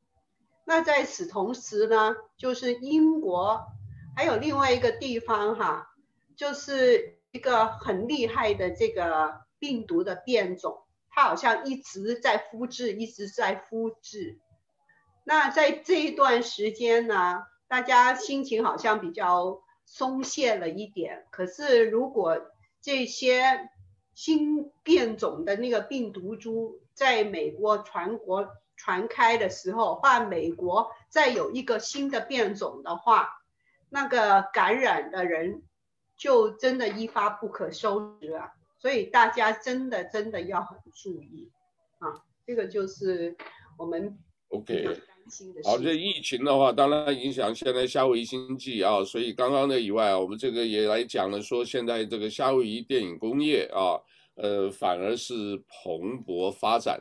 [0.67, 3.67] 那在此同时呢，就是英国
[4.15, 5.95] 还有另外一个地方哈，
[6.37, 14.39] 就是一个很厉害的这个病毒的变种，它好像一直在复制，一直在复制。
[15.25, 19.63] 那在这一段时间呢，大家心情好像比较。
[19.93, 22.41] 松懈了一点，可是如果
[22.81, 23.69] 这些
[24.15, 33.43] 新变种的那个病毒株在美国传国传开的时候，或美国再有一个新的变种的话，
[33.89, 35.65] 那个感染的人
[36.17, 38.53] 就真的一发不可收拾了。
[38.79, 41.51] 所以大家真的真的要很注意
[41.99, 42.23] 啊！
[42.47, 43.37] 这个就是
[43.77, 44.17] 我们
[44.51, 45.03] OK。
[45.65, 54.01] 好，这疫情的话，当然影响现在夏威夷经济啊，所以刚刚的以外，我们这个也来讲了，说现在这个夏威夷电影工业啊，
[54.35, 57.01] 呃，反而是蓬勃发展，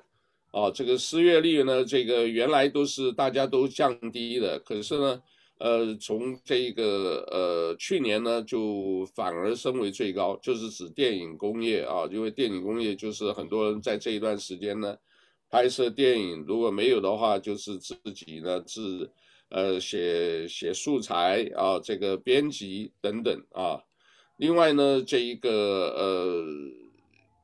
[0.52, 5.22] 啊，这个失业率呢，这个原来都是大家都降低的，可是呢，
[5.58, 14.96] 呃，从这个呃去年呢，就反而升为最高，就是指电影工业啊，因为电影工业就是很多人在这一段时间呢
[15.50, 19.12] 拍摄电影，如果没有的话，就是自己呢自
[19.50, 23.82] 呃写写素材啊，这个编辑等等啊。
[24.38, 25.50] 另外呢，这一个
[25.98, 26.46] 呃，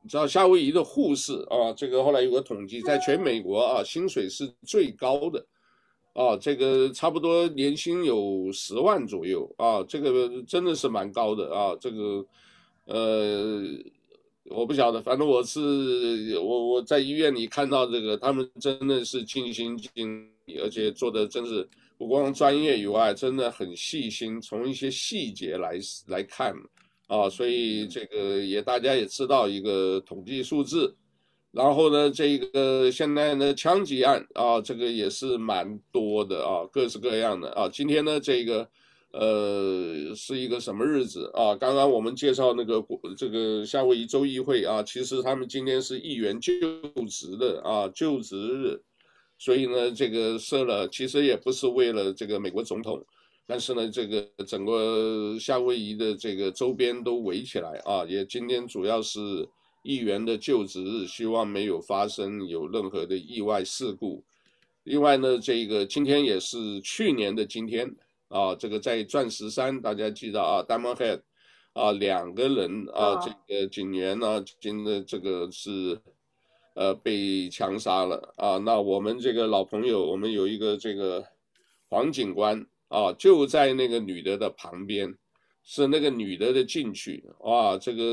[0.02, 5.44] 你知道夏威夷的护士啊，这个后来有个统计，在全美国啊，薪水是最高的。
[6.14, 11.76] 啊，这个差不多年薪有十万左右啊，这个真的是蛮高的啊。
[11.78, 12.26] 这个，
[12.86, 13.62] 呃，
[14.50, 21.68] 我不晓得，反正我是我我在医院里看到这个，他们真的是尽心尽力，而且做的真是
[21.98, 26.54] 不光专业以外，真的很细心，从一些细节来来看
[27.08, 30.94] 啊，所以这个也大家也知道一个统计数字。
[31.52, 37.66] 然后呢，这个现在呢，枪击案啊，这个也是蛮多的啊，各式各样的啊。
[37.66, 38.68] 今天呢，这个
[39.18, 41.56] 呃是一个什么日子啊？
[41.56, 42.84] 刚刚我们介绍那个
[43.16, 46.52] 这个夏威夷州议会啊，其实他们今天是议员就
[47.08, 48.80] 职的啊，就职日，
[49.38, 53.04] 所以呢，这个设了，其实也不是为了这个美国总统，
[53.46, 59.48] 但是呢，这个整个夏威夷的这个周边都围起来啊，也今天主要是。
[59.86, 64.20] 议员的就职日，希望没有发生有任何的意外事故。
[64.82, 67.94] 另外呢，这个今天也是去年的今天
[68.28, 71.20] 啊，这个在钻石山，大家记得啊，Diamond Head
[71.72, 76.00] 啊，两个人啊，这个警员呢，今的这个是
[76.74, 78.58] 呃被枪杀了啊。
[78.58, 81.24] 那我们这个老朋友，我们有一个这个
[81.88, 85.16] 黄警官啊，就在那个女的的旁边。
[85.68, 88.04] 是那个女的的进去，啊，这个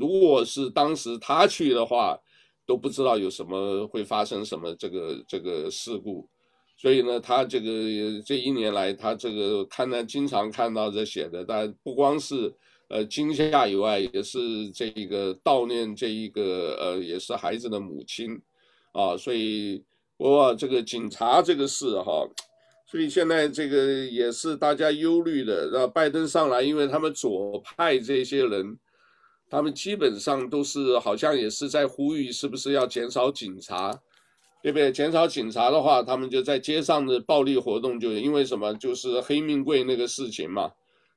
[0.00, 2.18] 如果是当时他去的话，
[2.66, 6.28] 都不知道有什么会发生什么这个这个事故，
[6.76, 7.70] 所以呢，他这个
[8.24, 12.52] 这一年来，他这个看到经常看到这写的，但不光是
[12.88, 18.38] 呃惊吓以外，也是这个悼念这一个呃也是孩子的母亲，
[18.92, 19.82] 啊，所以
[20.18, 22.28] 哇，这个警察这个事哈。
[22.88, 28.78] 所以现在这个也是大家忧虑的，让拜登上来，因为他们左派这些人，
[29.50, 33.90] 他们基本上都是好像也是在呼吁，是不是要减少警察，
[34.62, 34.90] 对不对？
[34.90, 38.74] 减少警察的话，他们就在街上的暴力活动就是因为什么？
[38.74, 40.72] 就是黑命贵那个事情嘛，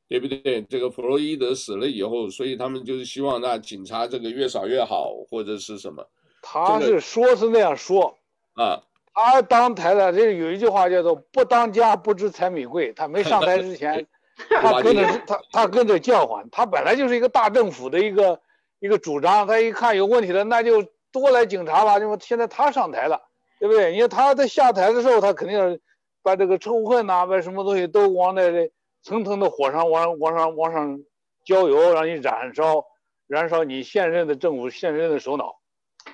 [0.08, 0.62] 对不对？
[0.64, 6.06] 这个弗洛伊德死了以后，所以他们就是希望那警察这个越少越好，或者是什么？
[6.42, 8.18] 他是说是那样说
[8.54, 8.82] 啊。
[9.12, 12.94] 他当台的，这有一句话叫做“不当家不知柴米贵”。
[12.96, 14.06] 他没上台之前，
[14.62, 16.48] 他跟着他他跟着叫唤。
[16.50, 18.40] 他本来就是一个大政府的一个
[18.80, 19.46] 一个主张。
[19.46, 20.82] 他一看有问题了，那就
[21.12, 22.00] 多来警察吧。
[22.00, 23.20] 因为现在他上台了，
[23.60, 23.93] 对不对？
[23.93, 25.78] 因为他在下台的时候，他肯定要
[26.24, 28.70] 把这个仇恨呐、啊，把什么东西都往那个
[29.03, 30.99] 层层的火上往往上往上
[31.45, 32.86] 浇油，让你燃烧
[33.28, 35.60] 燃烧你现任的政府现任的首脑。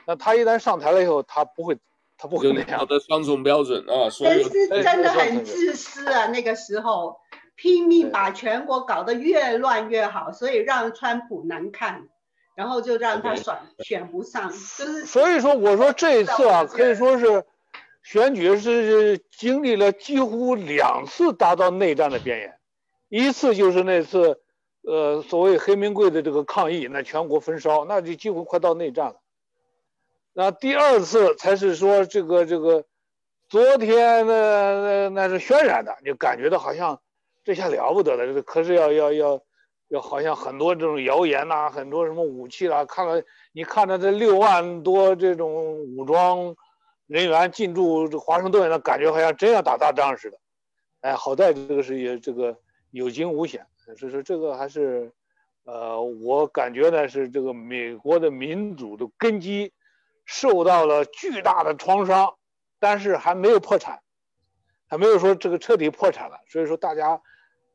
[0.06, 1.78] 那他一旦上台了以后，他不会。
[2.18, 4.08] 他不会那样的双重标准啊！
[4.24, 6.28] 但是真的很自私啊！
[6.28, 7.18] 那个时候
[7.58, 12.08] 拼命把全国搞得越乱越好，所以让川普难看，
[12.56, 14.50] 然后就让他选选不上。
[14.50, 17.46] 就是所以说，我说这一次啊，可以说是
[18.02, 22.58] 选举是经历了几乎两次达到内战的边缘，
[23.10, 24.40] 一次就是那次，
[24.84, 29.16] 呃，所谓黑名贵的这个抗议，那全国焚烧，那就几乎快到内战了。
[30.34, 32.84] 那第二次才是说这个这个，
[33.50, 37.00] 昨天那那那是渲染的，就感觉到好像
[37.44, 39.42] 这下了不得了，这可是要要要
[39.88, 45.54] 要好像很多这种谣言呐、很多什么武器啦、看了你看着这六万多这种
[45.96, 46.56] 武装
[47.08, 50.38] 人员进驻华盛顿，那感觉好像真要打大仗似的。
[51.02, 52.58] 哎，好在这个是也这个
[52.92, 53.66] 有惊无险，
[53.98, 55.12] 所以说这个还是
[55.64, 59.72] 呃，我感觉呢是这个美国的民主的根基。
[60.28, 62.34] 受到了巨大的创伤，
[62.80, 64.00] 但是还没有破产，
[64.88, 66.40] 还没有说这个彻底破产了。
[66.48, 67.22] 所以说大家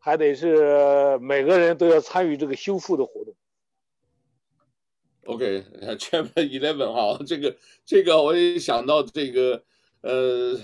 [0.00, 3.34] 还得是每个人都要参与这个修复的活动。
[5.26, 9.62] OK，Chapter Eleven 哈，这个这个我也想到这个
[10.00, 10.58] 呃，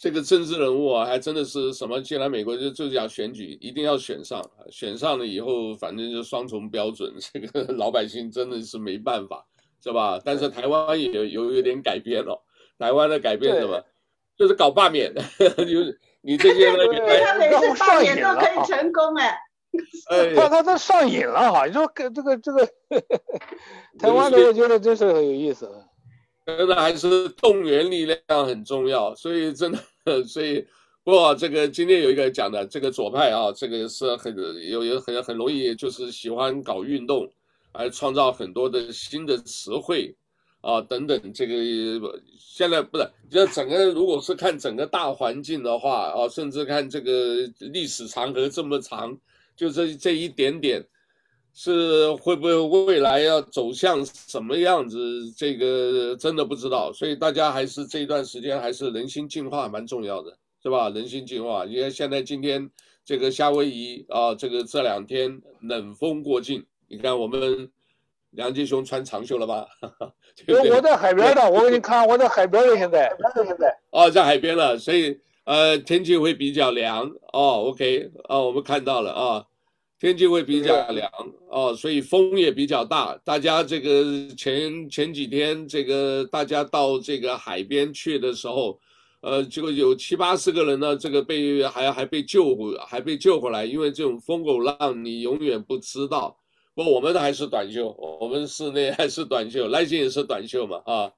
[0.00, 2.00] 这个政治人物啊，还真的是什么？
[2.00, 9.46] 进来美国就就讲选举，一定要选上，选上了以后，反正就双重标准，这个老百姓真的是没办法。
[9.84, 10.20] 是吧？
[10.24, 12.40] 但是台湾也有有有点改变了。
[12.78, 13.84] 台湾的改变什么？
[14.38, 16.76] 就是搞罢免， 就是你这些 人，
[17.24, 19.38] 他每次罢免都可以成功哎。
[20.10, 21.64] 哎，他他他上瘾了哈！
[21.66, 22.66] 你说跟这个这个，
[23.98, 25.66] 台湾的我觉得真是很有意思。
[26.44, 29.72] 真的还是动员力量很重要，所以真
[30.04, 30.66] 的，所以
[31.04, 34.36] 不过这个今天有一个讲的，这个左派啊，这个是很
[34.68, 37.26] 有有很很容易，就是喜欢搞运动，
[37.72, 40.14] 而创造很多的新的词汇
[40.62, 41.32] 啊等等。
[41.34, 41.54] 这个
[42.38, 49.14] 现在不是，就整个如果是看整个大环境的话啊，甚至看这个历史长河这么长，
[49.54, 50.82] 就这这一点点，
[51.52, 52.54] 是会不会
[52.86, 55.30] 未来要走向什么样子？
[55.36, 56.90] 这个真的不知道。
[56.94, 60.34] 所以大家还是这一段时间还是人心净化蛮重要的。
[60.64, 60.88] 是吧？
[60.90, 62.70] 人心净化，因为现在今天
[63.04, 67.68] 这个夏威夷啊，这个这两天冷风过境，你看我们
[68.30, 69.66] 梁继雄穿长袖了吧？
[70.46, 73.12] 对对我我在海边呢，我给你看，我在海边呢，现在。
[73.44, 73.78] 现在。
[73.90, 77.68] 哦，在海边了，所以呃天气会比较凉哦。
[77.68, 79.44] OK，哦，我们看到了啊，
[80.00, 81.10] 天气会比较凉
[81.48, 83.18] 哦，所以风也比较大。
[83.24, 84.04] 大家这个
[84.36, 88.78] 前前几天这个大家到这个海边去的时候。
[89.24, 96.36] 呃，这个有七八十个人呢，这个被还还被救回，还被救回来，因为这种风狗浪你永远不知道。
[96.74, 101.12] 不过我们还是短袖，我们室内还是短袖，来信也是短袖嘛，啊。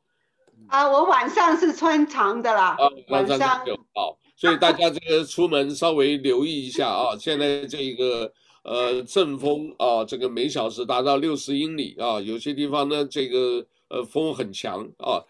[0.68, 2.76] 啊，我晚上是穿长的啦。
[2.78, 7.16] 啊，晚上就好，所以大家这个出门稍微留意一下啊。
[7.18, 8.32] 现在这个
[8.62, 15.22] 呃阵风啊，这个每小时达到六十英里啊，有些地方呢这个呃风很强啊，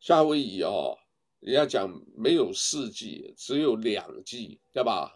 [0.00, 0.96] 夏威夷哦。
[1.40, 5.10] 人家讲没有四季，只有两季，对吧？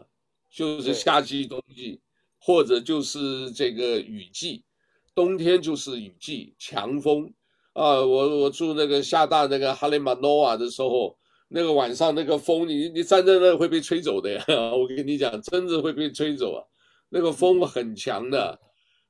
[0.50, 2.00] 就是夏季、冬季，
[2.44, 4.62] 或者就是这个雨季。
[5.14, 7.32] 冬天就是雨季，强风
[7.72, 8.00] 啊！
[8.00, 11.16] 我我住那个厦大那个哈雷马诺瓦的时候，
[11.48, 14.44] 那个晚上那个风，你你站在那会被吹走的呀！
[14.76, 16.60] 我跟你讲，真的会被吹走啊！
[17.08, 18.60] 那个风很强的，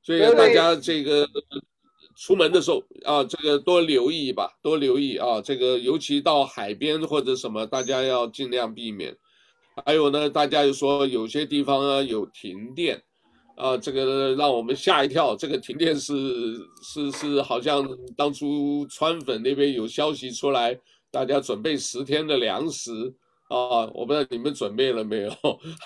[0.03, 1.29] 所以大家这个。
[2.17, 9.17] 出门的时候啊，这个多留意吧，多留意啊，这个尤其到海边或者什么，大家要尽量避免。
[9.85, 13.03] 还有呢，大家又说有些地方啊有停电，
[13.57, 15.37] 啊，这个让我们吓一跳。
[15.37, 16.15] 这个停电是
[16.83, 17.87] 是是，好像
[18.17, 20.79] 当初川粉那边有消息出来，
[21.11, 23.15] 大家准备十天的粮食。
[23.49, 25.31] 啊，我不知道你们准备了没有？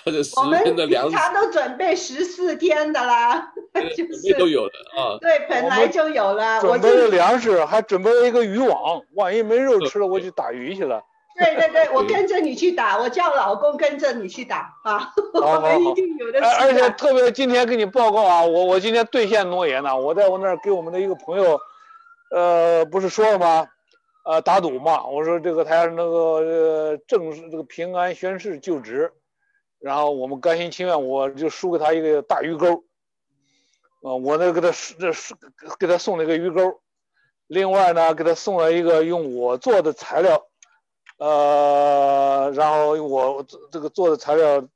[0.03, 3.51] 或者十天的粮食，他都准备十四天的啦，
[3.95, 5.17] 就是都有的啊。
[5.19, 6.61] 对，本来就有了。
[6.61, 11.03] 准备了粮食，还准备了一个渔网，万一没肉吃了，我就打鱼去了。
[11.39, 15.11] 对对对，我跟着你去打， 我叫老公跟着你去打啊。
[15.33, 16.39] 我们一定有的。
[16.57, 21.59] 而且特别今天给你报告啊，我我今天兑现诺言呢，我在我那儿给我们的一个朋友，
[22.31, 23.67] 呃，不是说了吗？
[24.25, 29.11] 呃，打赌嘛，我说这个他要是那个呃正式这个平安宣誓就职，
[29.79, 32.83] 然后我们甘心情愿，我就输给他一个大鱼钩，
[34.03, 34.67] 呃，我呢给他
[34.99, 35.33] 这是
[35.79, 36.79] 给他送了一个鱼钩，
[37.47, 40.45] 另外呢给他送了一个用我做的材料，
[41.19, 44.67] 呃，然后我这个做的材料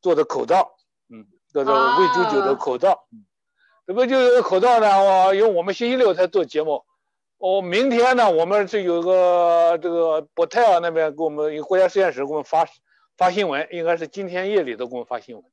[0.00, 0.72] 做的口罩，
[1.08, 3.04] 嗯，叫做魏九九的口罩，
[3.86, 6.84] 这魏九九的口罩呢，我因为我们星期六才做节目。
[7.38, 12.66] 哦，明天呢，我们是有个这个博泰尔那边给我们一个国家实验室给我们发
[13.16, 15.44] 发新闻，应该是今天夜里都给我们发新闻。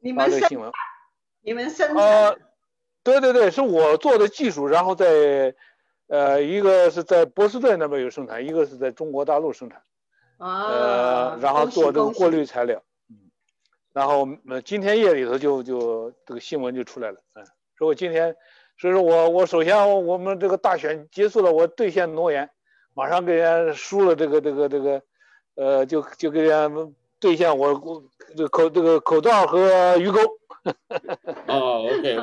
[0.00, 0.72] 你们生产？
[1.40, 1.96] 你们生产？
[1.96, 2.38] 呃，
[3.02, 5.54] 对对对，是我做的技术，然后在
[6.08, 9.80] 呃一个是在波士顿那边有生产，一个是在中国大陆生产。
[10.38, 10.66] 啊。
[10.66, 12.82] 呃，然后做这个过滤材料。
[13.08, 13.16] 嗯。
[13.92, 17.44] 然后呃，今天夜里头就就这个新闻就出来了，嗯，
[17.76, 18.36] 所以我今天。
[18.80, 22.48] 所以说我我首先我们这个大选结束了，我兑现诺言，
[22.94, 25.02] 马上给人家输了这个这个这个，
[25.56, 28.04] 呃，就就给人家兑现我我
[28.36, 30.20] 这个口这个口罩和鱼钩。
[31.48, 32.18] 哦，OK。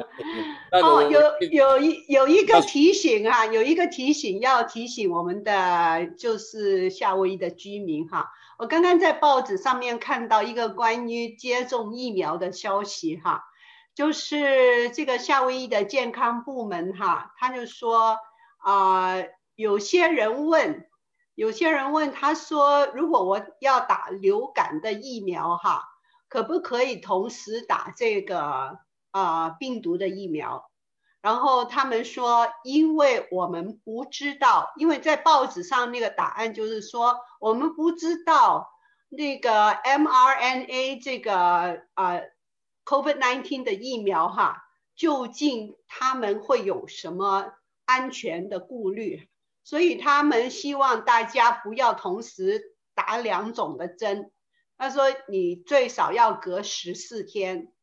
[0.81, 1.21] 哦，有
[1.51, 13.43] 有一有一个提醒啊，有一个提醒要提醒我们的就是夏威夷的居民哈，我刚刚在报纸上面看到一个关于接种疫苗的消息哈。
[13.93, 18.17] 就是这个夏威夷的健康部门哈，他就说
[18.57, 20.85] 啊、呃，有些人问，
[21.33, 25.83] 有些人问他说，如果我要打流感的疫苗哈，
[26.27, 28.79] 可不可以同时打这个
[29.19, 30.69] 啊、病毒的疫苗？
[31.21, 38.69] 然后他们说，因为我们不知道，因为在报纸上那个答案就是说，我们不知道
[39.09, 42.21] 那个 mRNA 这个啊。
[42.87, 44.61] COVID-19 的疫苗哈，
[44.95, 47.51] 究竟他们会有什么
[47.83, 49.27] 安全的顾虑？
[49.63, 54.31] 所以他们希望大家不要同时打两种的针。
[54.77, 57.73] 他说你最少要隔十四天，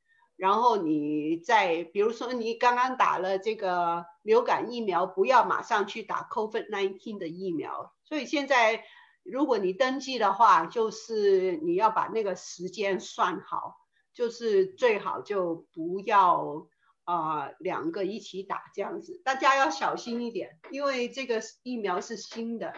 [0.42, 7.94] 然后你再比如说你刚刚打了这个流感疫苗，不要马上去打 COVID-19 的疫苗。
[8.02, 8.82] 所以现在
[9.22, 13.76] 如果你登记的话，就是你要把那个时间算好，
[14.12, 16.66] 就是最好就不要
[17.04, 19.22] 啊、呃、两个一起打这样子。
[19.24, 22.74] 大家要小心一点，因为这个疫苗是新的，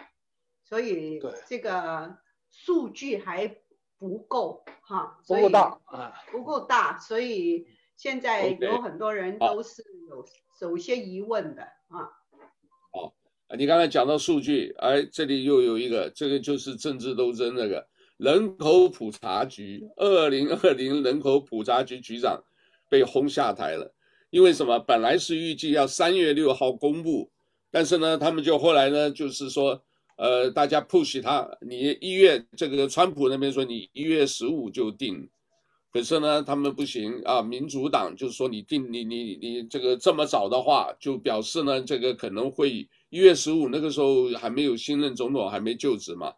[0.65, 2.19] 所以这个
[2.51, 3.57] 数据还
[3.97, 7.65] 不够哈，不够大啊，不够大，所以
[7.95, 10.25] 现在有很多人都是有
[10.69, 12.09] 有些疑问的啊。
[12.91, 13.13] 好
[13.57, 17.87] 你刚才讲到数据，哎，这里又有一个，这个就是政治斗争那个
[18.17, 22.43] 人口普查局，二零二零人口普查局局长
[22.89, 23.93] 被轰下台了。
[24.31, 24.77] 因为什么？
[24.79, 27.31] 本来是预计要三月六号公布，
[27.71, 29.81] 但是呢，他们就后来呢，就是说，
[30.15, 35.29] 呃，大家 push 他，你一月这个川普那边说你一月十五就定，
[35.91, 42.87] 可是呢，他们不行啊，民主党就是说你定你你你这个这么早的话，就表示呢，这个可能会。
[43.11, 46.33] 一月十五那个时候还没有新任总统，还没就职嘛，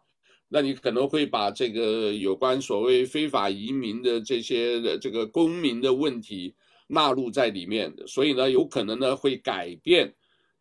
[0.48, 6.54] 那你可能会把这个有关所谓非法移民的这些的这个公民的问题
[6.86, 10.14] 纳入在里面，所以呢，有可能呢会改变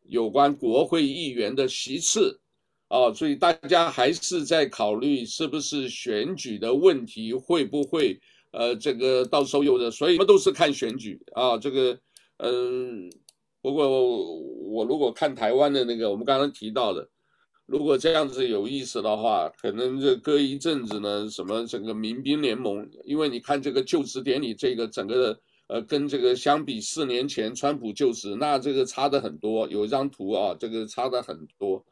[0.08, 2.40] 有关国会议员的席次，
[2.88, 8.20] 啊，所以大家还是在考虑是不是选举的问题会不会
[8.52, 12.00] 呃这个到时候有的，所以我们都是看选举啊，这个
[12.38, 13.10] 嗯。
[13.60, 14.14] 不过
[14.70, 17.06] 我如果看台湾的那个，我们刚刚提到的，
[17.66, 29.68] 如果这样子有意思的话，可能这隔一阵子呢，什么整个民兵联盟，因为你看这个就职典礼，这个整个的呃，跟这个相比四年前川普就职，那这个差的很多。
[29.68, 31.84] 有一张图啊，这个差的很多。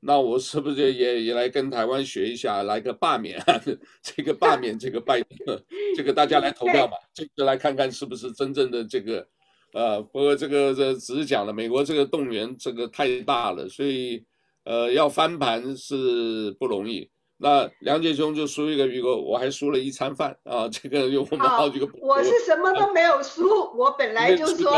[0.00, 3.60] 那我是不是也也来跟台湾学一下，来个罢免啊？
[4.02, 5.62] 这个罢免这个拜 登，
[5.94, 9.26] 这个大家来投票嘛，这个来看看是不是真正的这个。
[9.72, 14.24] 呃，不过这个这只是讲了，美国这个动员这个太大了，所以
[14.64, 17.08] 呃要翻盘是不容易。
[17.42, 21.88] 那梁杰兄就输一个鱼钩，我还输了一餐饭啊，这个有我们好几个。
[22.00, 24.72] 我是什么都没有输，啊、我本来就说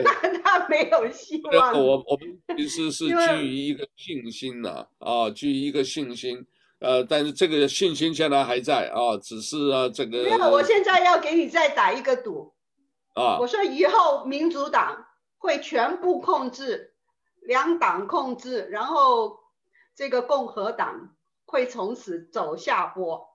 [0.42, 1.72] 他没有希望。
[1.72, 6.46] 我我们其实是基于一个信心呐，啊，基于一个信心，
[6.78, 10.22] 呃，但是这个信心现在还在啊，只是啊这个。
[10.22, 12.54] 没有，我现在要给你再打一个赌。
[13.14, 13.36] 啊！
[13.38, 15.04] 我说以后民主党
[15.36, 16.94] 会全部控制，
[17.42, 19.38] 两党控制，然后
[19.94, 21.14] 这个共和党
[21.44, 23.28] 会从此走下坡。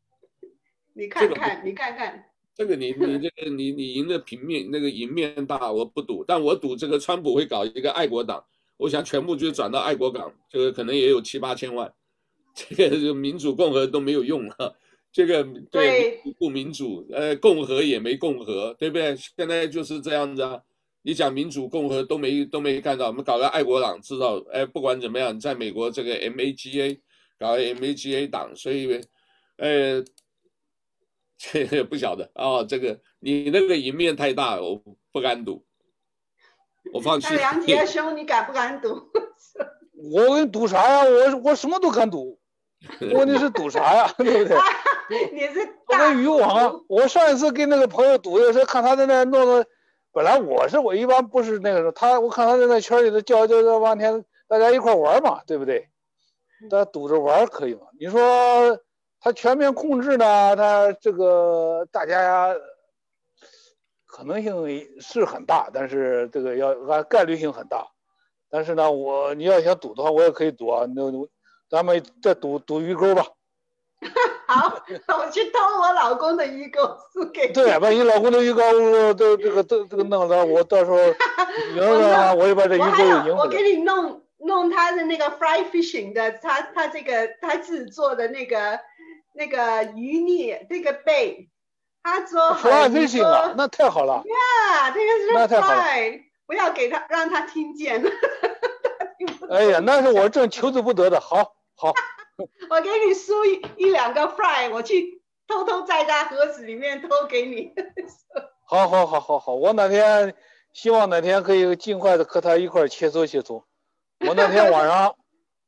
[0.96, 2.29] 你看看，这个、你看看，
[2.60, 8.44] 这个你你这个你你赢的平面那个赢面大，我不赌，但我赌这个川普会搞一个爱国党，
[8.76, 11.90] 我想全部就转到爱国党，这个可能也有七八千万，
[12.54, 14.76] 这个就民主共和都没有用了。
[15.10, 19.16] 这个对不民主，呃，共和也没共和，对不对？
[19.16, 20.60] 现在就是这样子啊。
[21.00, 24.36] 你讲民主共和都没都没看到，我们搞个爱国党，知道？
[24.52, 26.98] 哎，不管怎么样，在美国这个 MAGA
[27.38, 29.00] 搞 MAGA 党，所以，
[29.56, 30.04] 呃，
[31.42, 32.66] 这个不晓得啊、哦。
[32.68, 35.64] 这个你那个赢面太大，我不敢赌，
[36.92, 37.34] 我放弃。
[37.34, 38.88] 梁杰兄，你敢不敢赌？
[40.12, 41.04] 我跟你赌啥呀？
[41.04, 42.38] 我我什么都敢赌。
[43.12, 44.14] 问题是赌啥呀？
[44.18, 44.58] 对不对？
[45.32, 49.66] 你是我跟渔王，我上一次跟那个朋友赌的时候，看他在那弄的，
[50.12, 55.88] 本来我是我一般不是那个时候，他我看他在那圈里头叫叫叫半天，大家一块玩嘛，对不对？
[56.70, 57.80] 大家赌着玩可以嘛？
[57.98, 58.78] 你说
[59.20, 62.54] 他全面控制呢，他这个大家，
[64.06, 67.86] 可能性是很大，但是这个要按概率性很大。
[68.48, 71.02] 但是呢，我你要想赌的话，我也可以赌啊，那
[71.70, 73.24] 咱们再赌赌鱼钩吧。
[74.48, 74.82] 好，
[75.18, 76.80] 我去偷我老公的鱼钩
[77.12, 77.52] 输给你。
[77.52, 78.62] 对，把你老公的鱼钩
[79.14, 80.96] 都这个都这个弄了，我到时候
[81.76, 83.32] 赢了， 我就把这鱼钩赢回来。
[83.32, 88.80] 我给你弄弄他的那个 fly fishing 的，他他这个他自己做的那个
[89.32, 91.48] 那个鱼饵这个贝，
[92.02, 94.22] 他做 fly fishing 啊，那太好了。
[94.24, 98.02] 呀，这个是 fly，不要给他让他听见。
[99.50, 101.54] 哎呀，那是我正求之不得的，好。
[101.74, 101.94] 好，
[102.68, 107.72] 我给你输一一两个 fry，我去偷偷在他盒子里面偷给你。
[108.68, 110.34] 好，好，好，好，好，我哪天
[110.72, 113.62] 希望哪天可以尽快的和他一块切磋切磋。
[114.26, 115.16] 我那天晚上，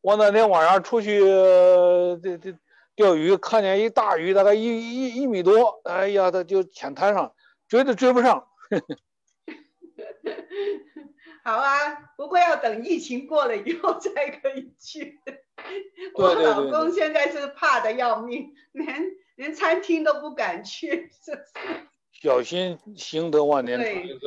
[0.02, 2.52] 我那天晚上出去这这
[2.94, 7.32] 钓鱼，看见一大鱼，大概一一一米多，哎呀，他就浅滩上，
[7.68, 8.46] 追都追不上。
[11.44, 15.18] 好啊，不过要等疫情过了以后才可以去。
[16.14, 18.86] 我老公现在是怕的要命，连
[19.36, 21.42] 连餐厅都不敢去，是是？
[22.22, 23.86] 小心行得万年船，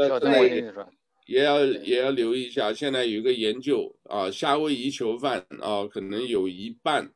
[0.09, 0.87] 小心万年船。
[1.25, 7.09] 也要也要留意一下，现在有一个研究啊，夏威夷囚犯啊，可能有一半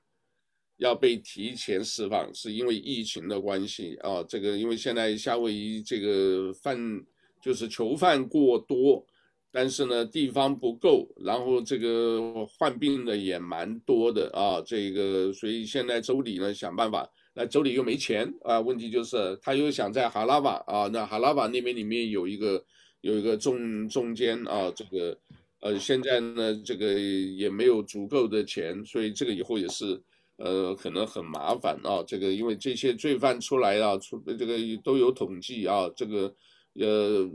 [0.79, 4.23] 要被提前释放，是因为疫情的关系啊。
[4.23, 6.77] 这个因为现在夏威夷这个犯
[7.41, 9.05] 就是囚犯过多，
[9.51, 14.63] 但是呢地方不够，然后这个患病的也蛮多的啊。
[14.65, 18.61] 这个所以现在州里呢想办法，那州里又没钱啊。
[18.61, 22.63] 问题就是他又想在哈拉瓦啊，那哈拉瓦那边里面有一个
[23.01, 25.19] 有一个中中间啊，这个
[25.59, 30.01] 呃现在呢这个也没有足够的钱，所以这个以后也是。
[30.41, 36.33] 呃，可能很麻烦啊，这个因为这些罪犯出来啊，出这个都有统计啊，这个
[36.75, 37.29] 呃，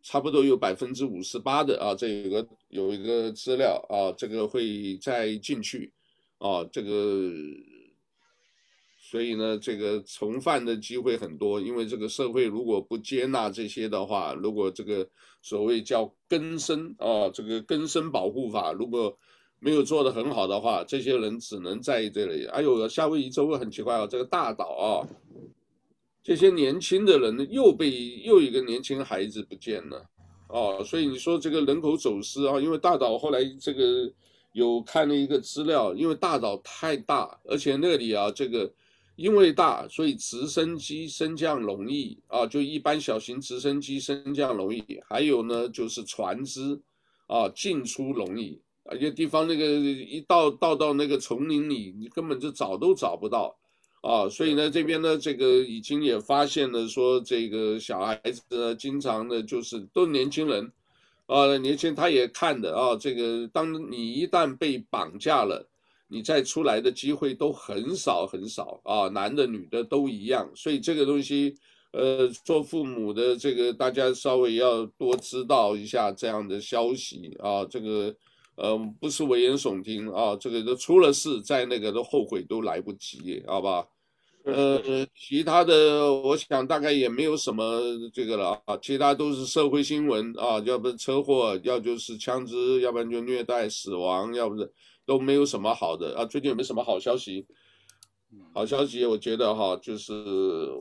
[0.00, 5.92] 差不多有百分之五十八的啊，这有个有一个资料啊，这个会再进去
[6.38, 7.32] 啊，这个，
[8.96, 15.04] 所以呢，这个从犯的机会很多，因为这个社会如果不接纳这些的话，如果这个
[15.42, 19.18] 所谓叫根生啊，这个根生保护法如果。
[19.62, 22.46] 没有做得很好的话，这些人只能在这里。
[22.46, 25.06] 哎呦，夏威夷州很奇怪哦，这个大岛啊，
[26.24, 30.04] 这些年轻的人又被又一个年轻孩子不见了
[30.48, 34.10] 哦，所以你说这个人口走失啊，因为大岛后来这个
[34.52, 38.72] 有看了一个资料，因为大岛太大，而且那里啊这个
[39.16, 46.80] 因为大，所以直升机升降容易啊，就一般小型直升机升降容易，还有呢就是船只
[47.26, 48.58] 啊进出容易。
[48.92, 53.56] 有些地方那个一到到到那个丛林里，你根本就找都找不到，
[54.00, 60.72] 啊，所以呢这边呢这个已经也发现了说这个小孩子呢经常的就是都年轻人，
[61.26, 65.64] 啊年轻他也看的啊，这个当你一旦被绑架了，
[66.08, 71.54] 你再出来的机会都很少很少啊，男的女的都一样，所以这个东西
[71.92, 78.12] 呃做父母的这个大家稍微要多知道一下这样的消息啊，这个。
[78.56, 83.86] 呃，不是危言耸听啊，这个都出了事，在那个都后悔都来不及，好吧？
[84.44, 87.80] 呃，其他的我想大概也没有什么
[88.12, 94.72] 这个了啊，其他都是社会新闻啊，要不是车祸，要就是枪支，要不然就虐待、死亡，要不是
[95.04, 96.24] 都没有什么好的啊。
[96.24, 97.46] 最近有没有什么好消息？
[98.54, 100.12] 好消息，我觉得哈，就是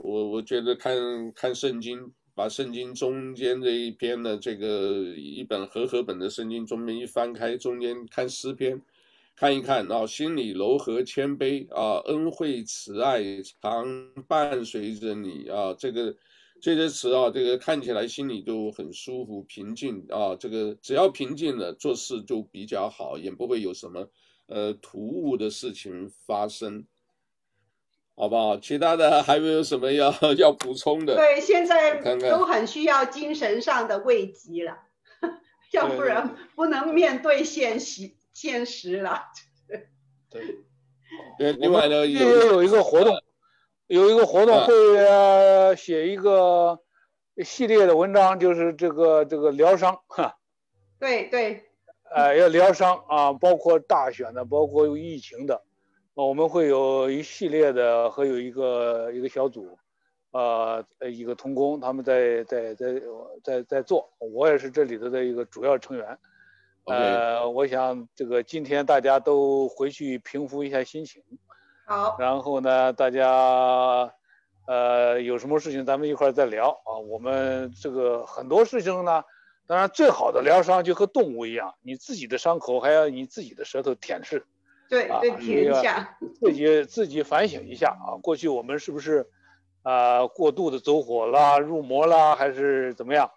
[0.04, 0.98] 我我觉得看
[1.34, 2.00] 看圣经。
[2.40, 8.82] 把圣经中间这一篇的这个一本和合本的圣经中间一翻开，中间看诗篇，
[9.36, 13.22] 看一看啊，心里柔和谦卑啊，恩惠慈爱
[13.62, 16.16] 常伴随着你啊，这个
[16.62, 24.10] 这些词啊，这个看起来心里都很舒服平静啊，这个只要平静了，做事就比较好，也不会有什么
[24.48, 26.86] 呃突兀的事情发生。
[28.20, 28.58] 好不好？
[28.58, 31.16] 其他的还没有什么要 要补充的？
[31.16, 34.78] 对，现在都很需要精神上的慰藉了，
[35.22, 35.40] 看 看
[35.72, 39.24] 要不然不能面对现实现实了。
[40.30, 40.42] 对，
[41.38, 43.16] 对，另外呢，也有一个活动，
[43.88, 46.78] 有一个活动会写一个
[47.42, 50.36] 系列的文章，就是这个这个疗伤哈。
[51.00, 51.64] 对对。
[52.14, 55.64] 呃，要疗伤啊，包括大选的，包括有疫情的。
[56.26, 59.78] 我们会有一系列的和有一个一个小组，
[60.32, 63.02] 呃，一个童工，他们在在在
[63.42, 66.18] 在在做，我也是这里头的一个主要成员。
[66.86, 67.50] 呃，Okay.
[67.50, 71.24] 我想这个今天大家都回去平复一下心情。
[71.86, 72.18] 好。
[72.20, 74.14] 然后呢，大家
[74.68, 76.98] 呃有什么事情咱们一块儿再聊啊。
[76.98, 79.24] 我们这个很多事情呢，
[79.68, 84.44] 当然最好的疗伤就和动物一样，你自己的伤口还要你自己的舌头舔舐。
[84.90, 89.30] 对对，停一下，自己自己反省一下啊，过去我们是不是
[89.84, 93.30] 啊、呃、过度的走火啦、入魔啦，还是怎么样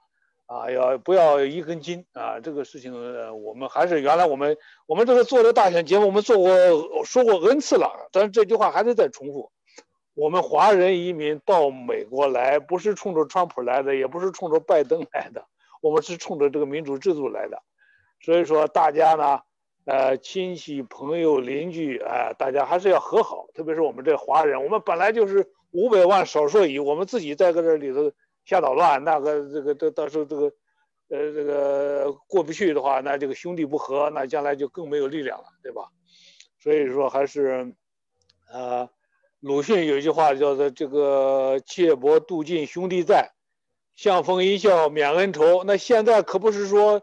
[0.46, 0.70] 啊？
[0.70, 2.40] 要不要一根筋啊？
[2.40, 2.94] 这个事情
[3.44, 9.52] 我们还是原来我们我们这个做的大选节目，我们做过说过 N 次了，但是这句话还是在重复。
[10.14, 15.44] 我们华人移民到美国来，不是冲着川普来的，也不是冲着拜登来的，
[15.82, 17.62] 我们是冲着这个民主制度来的。
[18.22, 19.40] 所以说大家呢。
[19.84, 23.48] 呃，亲戚、朋友、邻居，啊、呃，大家还是要和好。
[23.52, 28.12] 特别是我们这华人，我们本来就是五百万少数裔，我们自己在个这里头
[28.44, 30.52] 瞎捣乱，那个这个这到时候这个，
[31.08, 35.88] 呃，这个过不去的话，那这个兄弟不和，那将来就更没有力量了，对吧？
[36.60, 37.74] 所以说还是，
[38.52, 38.88] 呃，
[39.40, 43.32] 鲁迅有一句话叫做“这个切薄度尽兄弟在，
[43.96, 45.64] 相逢一笑泯恩仇”。
[45.66, 47.02] 那现在可不是说。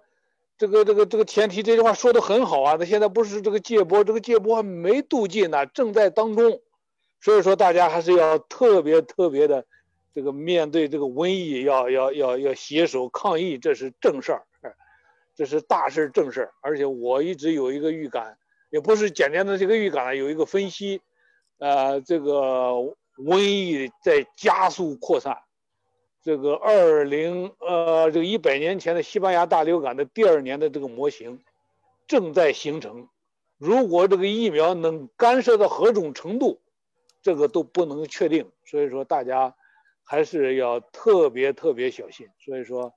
[0.59, 2.75] 这个这个这个前提，这句话说的很好啊。
[2.77, 6.61] 那现在不是这个芥薄，这个芥薄还没度尽呢，正在当中。
[7.21, 9.65] 所以说，大家还是要特别特别的，
[10.13, 14.43] 这个面对这个瘟疫，要要要要携手抗疫，这是正事儿，
[15.33, 16.51] 这是大事正事儿。
[16.59, 18.37] 而且我一直有一个预感，
[18.69, 21.01] 也不是简单的这个预感了，有一个分析。
[21.59, 22.73] 呃，这个
[23.17, 25.37] 瘟疫在加速扩散。
[26.21, 31.41] 这个二零呃，这个一百年前的西班牙大流感的第二年的这个模型
[32.07, 33.07] 正在形成。
[33.57, 36.61] 如果这个疫苗能干涉到何种程度，
[37.21, 38.51] 这个都不能确定。
[38.65, 39.55] 所以说，大家
[40.03, 42.27] 还是要特别特别小心。
[42.39, 42.93] 所以说，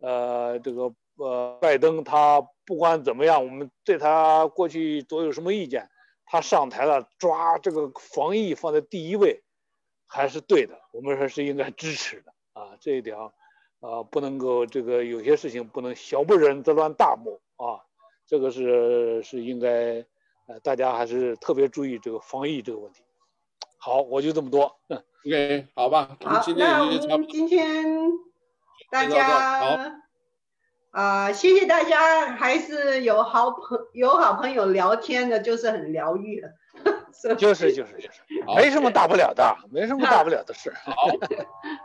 [0.00, 5.88] 呃，这个呃，拜登他不管怎么样，我们对他过去都有什么意见，
[6.26, 9.42] 他上台了，抓这个防疫放在第一位，
[10.06, 10.78] 还是对的。
[10.92, 12.32] 我们说是应该支持的。
[12.52, 13.30] 啊，这一点啊，
[13.80, 17.80] 啊，不能够这个有些事情不能小不忍则乱大谋啊，
[18.26, 20.04] 这个是是应该，
[20.46, 23.02] 呃，大家还是特别注意这个防疫这个问题。
[23.78, 24.78] 好，我就这么多。
[24.88, 26.16] 嗯，OK，好吧。
[26.24, 27.84] 好，那我们今天
[28.90, 29.78] 大家好
[30.90, 36.52] 啊，谢谢大家，还是有好朋有好朋友聊天的，就是很疗愈的。
[37.36, 38.22] 就是就是就是，
[38.56, 40.72] 没什么大不了的，没什么大不了的事。
[40.84, 40.94] 好。